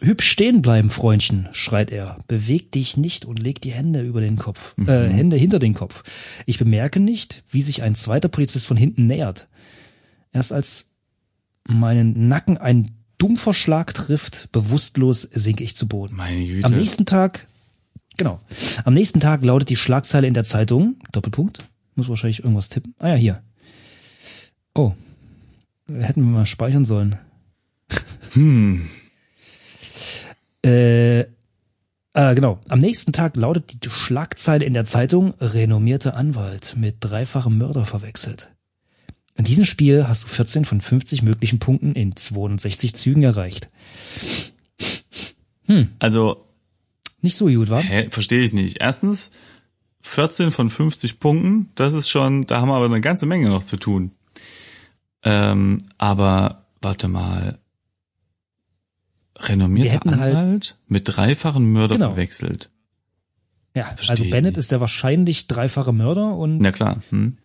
[0.00, 2.18] Hübsch stehen bleiben, Freundchen, schreit er.
[2.26, 6.02] Beweg dich nicht und leg die Hände über den Kopf, äh, Hände hinter den Kopf.
[6.46, 9.48] Ich bemerke nicht, wie sich ein zweiter Polizist von hinten nähert.
[10.32, 10.92] Erst als
[11.66, 16.16] meinen Nacken ein dumpfer Schlag trifft, bewusstlos sinke ich zu Boden.
[16.16, 16.66] Meine Güte.
[16.66, 17.46] Am nächsten Tag,
[18.16, 18.40] genau,
[18.84, 21.64] am nächsten Tag lautet die Schlagzeile in der Zeitung, Doppelpunkt,
[21.94, 22.94] muss wahrscheinlich irgendwas tippen.
[22.98, 23.42] Ah ja, hier.
[24.74, 24.92] Oh,
[25.86, 27.16] hätten wir mal speichern sollen.
[28.32, 28.88] Hm.
[30.64, 32.60] Äh, äh, genau.
[32.68, 38.50] Am nächsten Tag lautet die Schlagzeile in der Zeitung, renommierte Anwalt mit dreifachem Mörder verwechselt.
[39.36, 43.68] In diesem Spiel hast du 14 von 50 möglichen Punkten in 62 Zügen erreicht.
[45.98, 46.46] Also,
[47.20, 47.80] Nicht so gut, wa?
[47.80, 48.78] Hä, verstehe ich nicht.
[48.80, 49.32] Erstens,
[50.02, 53.64] 14 von 50 Punkten, das ist schon, da haben wir aber eine ganze Menge noch
[53.64, 54.12] zu tun.
[55.24, 57.58] Ähm, aber warte mal.
[59.38, 62.08] Renommierter halt- Anwalt mit dreifachen Mörder Genau.
[62.10, 62.70] verwechselt.
[63.74, 67.02] Ja, Versteh also Bennett ist der wahrscheinlich dreifache Mörder und Na klar.
[67.10, 67.38] Hm.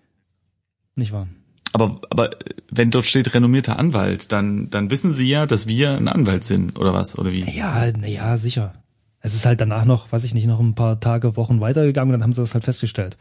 [0.95, 1.27] nicht wahr?
[1.73, 2.31] Aber, aber
[2.71, 6.77] wenn dort steht renommierter Anwalt, dann, dann wissen sie ja, dass wir ein Anwalt sind,
[6.79, 7.17] oder was?
[7.17, 7.43] Oder wie?
[7.43, 8.73] Ja, na ja, sicher.
[9.21, 12.19] Es ist halt danach noch, weiß ich nicht, noch ein paar Tage, Wochen weitergegangen und
[12.19, 13.17] dann haben sie das halt festgestellt.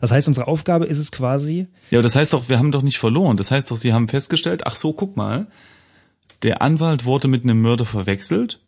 [0.00, 2.82] Das heißt, unsere Aufgabe ist es quasi, Ja, aber das heißt doch, wir haben doch
[2.82, 3.36] nicht verloren.
[3.36, 5.46] Das heißt doch, sie haben festgestellt, ach so, guck mal,
[6.42, 8.60] der Anwalt wurde mit einem Mörder verwechselt.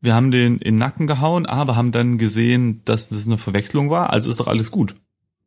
[0.00, 3.88] Wir haben den in den Nacken gehauen, aber haben dann gesehen, dass das eine Verwechslung
[3.90, 4.10] war.
[4.10, 4.96] Also ist doch alles gut.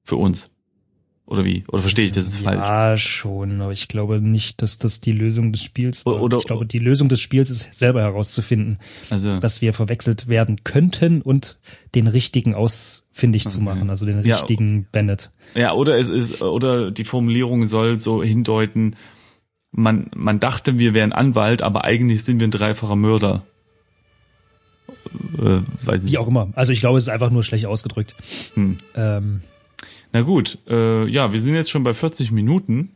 [0.04, 0.50] Für uns.
[1.28, 1.64] Oder wie?
[1.70, 2.60] Oder verstehe ich, das ist falsch?
[2.62, 6.22] ja schon, aber ich glaube nicht, dass das die Lösung des Spiels war.
[6.22, 8.78] Oder- ich glaube, die Lösung des Spiels ist selber herauszufinden,
[9.10, 11.58] Also, dass wir verwechselt werden könnten und
[11.96, 14.36] den richtigen ausfindig zu machen, also den Ja.
[14.36, 15.32] richtigen Bennett.
[15.56, 18.96] ja, oder es ist, oder die Formulierung soll so hindeuten,
[19.76, 23.44] man, man dachte, wir wären Anwalt, aber eigentlich sind wir ein dreifacher Mörder.
[25.38, 26.14] Äh, weiß nicht.
[26.14, 26.50] Wie auch immer.
[26.56, 28.14] Also ich glaube, es ist einfach nur schlecht ausgedrückt.
[28.54, 28.78] Hm.
[28.96, 29.42] Ähm,
[30.14, 32.96] Na gut, äh, ja, wir sind jetzt schon bei 40 Minuten.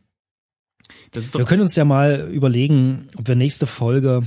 [1.12, 4.24] Wir können uns ja mal überlegen, ob wir nächste Folge,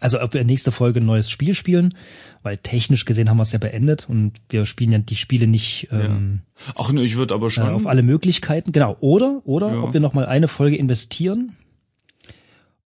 [0.00, 1.94] also ob wir nächste Folge ein neues Spiel spielen,
[2.42, 5.88] weil technisch gesehen haben wir es ja beendet und wir spielen ja die Spiele nicht
[5.90, 6.40] ähm,
[6.76, 7.68] ach ne, ich würde aber äh, schon.
[7.68, 8.72] auf alle Möglichkeiten.
[8.72, 8.96] Genau.
[9.00, 9.82] Oder, oder Ja.
[9.82, 11.56] ob wir noch mal eine Folge investieren,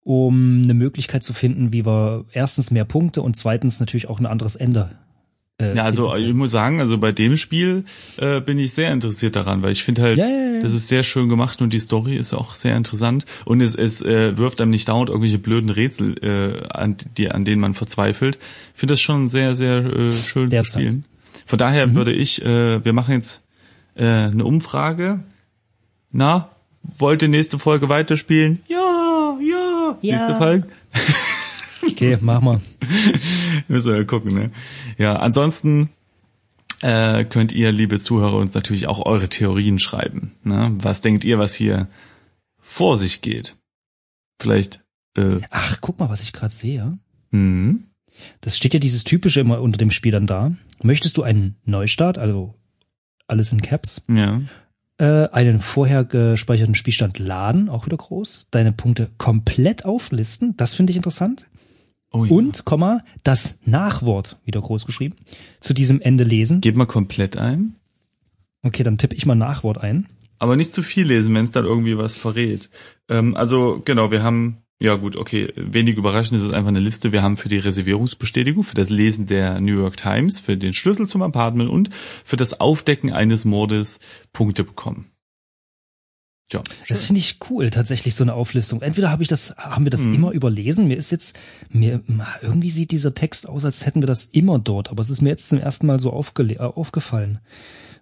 [0.03, 4.27] um eine Möglichkeit zu finden, wie wir erstens mehr Punkte und zweitens natürlich auch ein
[4.27, 4.99] anderes Ende.
[5.59, 7.85] Äh, ja, also ich muss sagen, also bei dem Spiel
[8.19, 10.61] äh, bin ich sehr interessiert daran, weil ich finde halt, Ja, ja, ja.
[10.61, 14.03] das ist sehr schön gemacht und die Story ist auch sehr interessant und es, es
[14.03, 18.39] äh, wirft einem nicht dauernd irgendwelche blöden Rätsel, äh, an, die, an denen man verzweifelt.
[18.75, 21.05] Ich finde das schon sehr, sehr äh, schön zu spielen.
[21.47, 23.43] Von daher würde ich, äh, wir machen jetzt
[23.95, 25.21] äh, eine Umfrage.
[26.13, 26.51] Na,
[26.99, 28.61] wollt ihr nächste Folge weiterspielen?
[28.69, 29.97] Ja, ja.
[30.03, 30.17] Ja.
[30.19, 30.67] Siehst du, Falk?
[31.91, 32.61] Okay, mach mal.
[33.69, 34.51] Müssen wir ja gucken, ne?
[34.99, 35.91] Ja, ansonsten
[36.83, 40.33] äh, könnt ihr, liebe Zuhörer, uns natürlich auch eure Theorien schreiben.
[40.45, 40.75] Ne?
[40.79, 41.89] Was denkt ihr, was hier
[42.61, 43.57] vor sich geht?
[44.41, 44.85] Vielleicht,
[45.17, 46.99] äh, Ach, guck mal, was ich gerade sehe.
[47.31, 47.85] hm,
[48.41, 50.53] Das steht ja dieses typische immer unter dem Spiel dann da.
[50.83, 52.55] Möchtest du einen Neustart, also
[53.27, 54.43] alles in Caps, ja.
[54.99, 60.91] äh, einen vorher gespeicherten Spielstand laden, auch wieder groß, deine Punkte komplett auflisten, das finde
[60.91, 61.49] ich interessant.
[62.17, 62.31] Oh, ja.
[62.31, 65.17] Und, Komma, das Nachwort, wieder groß geschrieben,
[65.61, 66.63] zu diesem Ende lesen.
[66.63, 67.75] Geht mal komplett ein.
[68.63, 70.07] Okay, dann tippe ich mal Nachwort ein.
[70.39, 72.71] Aber nicht zu viel lesen, wenn es dann irgendwie was verrät.
[73.11, 77.13] Ähm, also genau, wir haben, ja gut, okay, wenig überraschend ist es einfach eine Liste.
[77.13, 81.07] Wir haben für die Reservierungsbestätigung, für das Lesen der New York Times, für den Schlüssel
[81.07, 81.91] zum Apartment und
[82.25, 84.01] für das Aufdecken eines Mordes
[84.33, 85.11] Punkte bekommen.
[86.49, 88.81] Tja, Das finde ich cool, tatsächlich so eine Auflistung.
[88.81, 90.15] Entweder habe ich das, haben wir das Mhm.
[90.15, 90.87] immer überlesen.
[90.87, 91.37] Mir ist jetzt,
[91.71, 92.03] mir
[92.41, 94.89] irgendwie sieht dieser Text aus, als hätten wir das immer dort.
[94.91, 97.41] Aber es ist mir jetzt zum ersten Mal so aufgele äh, aufgefallen.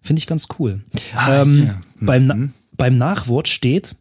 [0.02, 0.82] Finde ich ganz cool.
[1.14, 1.80] Ah, ähm, hier.
[2.00, 2.52] beim, Na Mhm.
[2.76, 3.96] beim Nachwort steht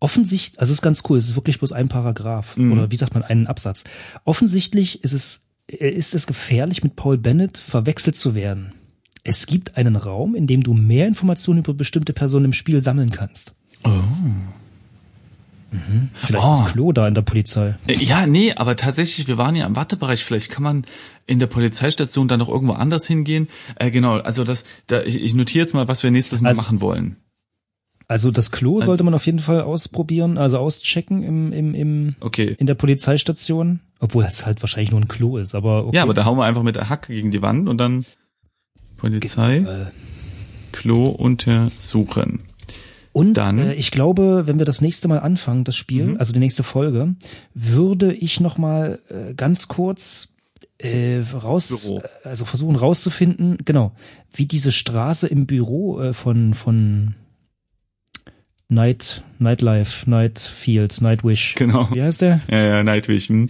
[0.00, 1.18] offensichtlich, also es ist ganz cool.
[1.18, 2.72] Es ist wirklich bloß ein Paragraph Mhm.
[2.72, 3.84] oder wie sagt man einen Absatz.
[4.24, 8.72] Offensichtlich ist es äh, ist es gefährlich, mit Paul Bennett verwechselt zu werden.
[9.24, 13.10] Es gibt einen Raum, in dem du mehr Informationen über bestimmte Personen im Spiel sammeln
[13.10, 13.54] kannst.
[13.84, 13.90] Oh.
[15.70, 16.10] Mhm.
[16.22, 16.52] Vielleicht Oh.
[16.52, 17.76] ist Klo da in der Polizei.
[17.86, 20.22] Äh, Ja, nee, aber tatsächlich, wir waren ja im Wartebereich.
[20.24, 20.84] Vielleicht kann man
[21.26, 23.48] in der Polizeistation dann noch irgendwo anders hingehen.
[23.76, 26.62] Äh, genau, also das, da, ich, ich notiere jetzt mal, was wir nächstes Mal Also-
[26.62, 27.16] machen wollen.
[28.08, 32.54] Also das Klo sollte man auf jeden Fall ausprobieren, also auschecken im, im, im, Okay.
[32.58, 33.80] in der Polizeistation.
[34.00, 35.96] Obwohl es halt wahrscheinlich nur ein Klo ist, aber okay.
[35.96, 38.04] Ja, aber da hauen wir einfach mit der Hacke gegen die Wand und dann
[39.02, 39.86] Polizei, Äh,
[40.72, 42.40] Klo untersuchen.
[43.12, 46.16] Und Dann- äh, ich glaube, wenn wir das nächste Mal anfangen, das Spiel, Mhm.
[46.18, 47.14] also die nächste Folge,
[47.52, 50.28] würde ich noch mal äh, ganz kurz
[50.78, 52.02] äh, raus, Büro.
[52.24, 53.92] also versuchen rauszufinden, genau,
[54.32, 57.14] wie diese Straße im Büro äh, von von
[58.68, 61.54] Night Nightlife, Nightfield, Nightwish.
[61.56, 61.88] Genau.
[61.92, 62.40] Wie heißt der?
[62.50, 63.28] Ja, ja, Nightwish.
[63.28, 63.48] Hm.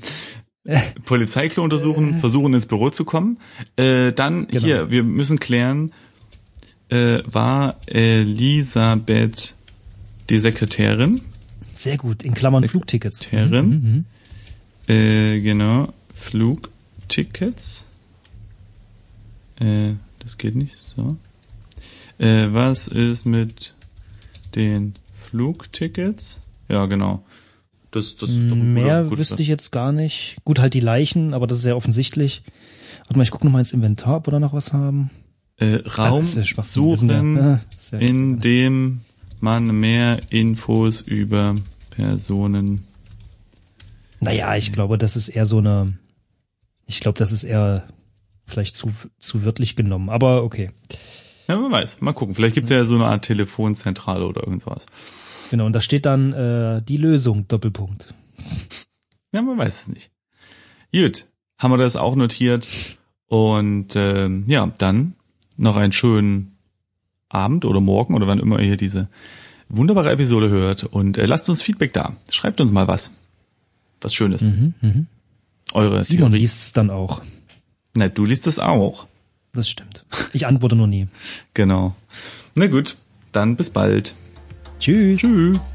[1.05, 3.39] Polizeiklo untersuchen, versuchen ins Büro zu kommen.
[3.77, 4.63] Äh, dann Genau.
[4.65, 5.93] hier, wir müssen klären,
[6.89, 9.55] äh, war Elisabeth
[10.31, 11.21] die Sekretärin?
[11.73, 13.21] Sehr gut, in Klammern Flugtickets.
[13.21, 13.69] Sekretärin.
[13.69, 14.05] Mhm,
[14.89, 14.95] mhm.
[14.95, 17.87] Äh, genau, Flugtickets.
[19.59, 21.17] Äh, das geht nicht so.
[22.19, 23.75] Äh, was ist mit
[24.55, 24.95] den
[25.29, 26.41] Flugtickets?
[26.69, 27.25] Ja, genau.
[27.93, 30.37] Das, das ist doch ein Mehr guter- wüsste ich jetzt gar nicht.
[30.45, 32.43] Gut, halt die Leichen, aber das ist sehr offensichtlich.
[33.05, 35.11] Warte mal, ich gucke noch mal ins Inventar, ob wir da noch was haben.
[35.59, 38.09] Äh, Raum ja sind suchen, ja- ah, sehr gut.
[38.09, 39.01] in dem
[39.41, 41.55] man mehr Infos über
[41.91, 42.85] Personen.
[44.21, 45.95] Naja, ich glaube, das ist eher so eine,
[46.87, 47.85] ich glaube, das ist eher
[48.47, 50.71] vielleicht zu, zu wörtlich genommen, aber okay.
[51.49, 52.01] Ja, man weiß.
[52.01, 52.35] Mal gucken.
[52.35, 54.87] Vielleicht gibt's ja so eine Art Telefonzentrale oder irgendwas.
[55.53, 58.15] Genau, und da steht dann äh, die Lösung, Doppelpunkt.
[59.33, 60.11] Ja, man weiß es nicht.
[60.95, 61.27] Gut,
[61.59, 62.67] haben wir das auch notiert.
[63.27, 65.13] Und ähm, ja, dann
[65.59, 66.57] noch einen schönen
[67.29, 69.09] Abend oder Morgen oder wann immer ihr diese
[69.69, 70.85] wunderbare Episode hört.
[70.85, 72.17] Und äh, lasst uns Feedback da.
[72.31, 73.13] Schreibt uns mal was.
[74.01, 74.41] Was Schönes.
[74.41, 75.07] Mhm, mhm.
[75.75, 77.21] Eure Simon liest es dann auch.
[77.93, 79.07] Na, du liest es auch.
[79.53, 80.07] Das stimmt.
[80.33, 81.09] Ich antworte nur nie.
[81.53, 81.95] Genau.
[82.55, 82.97] Na gut,
[83.33, 84.15] dann bis bald.
[84.83, 85.21] Tschüss.
[85.21, 85.72] Tschüss.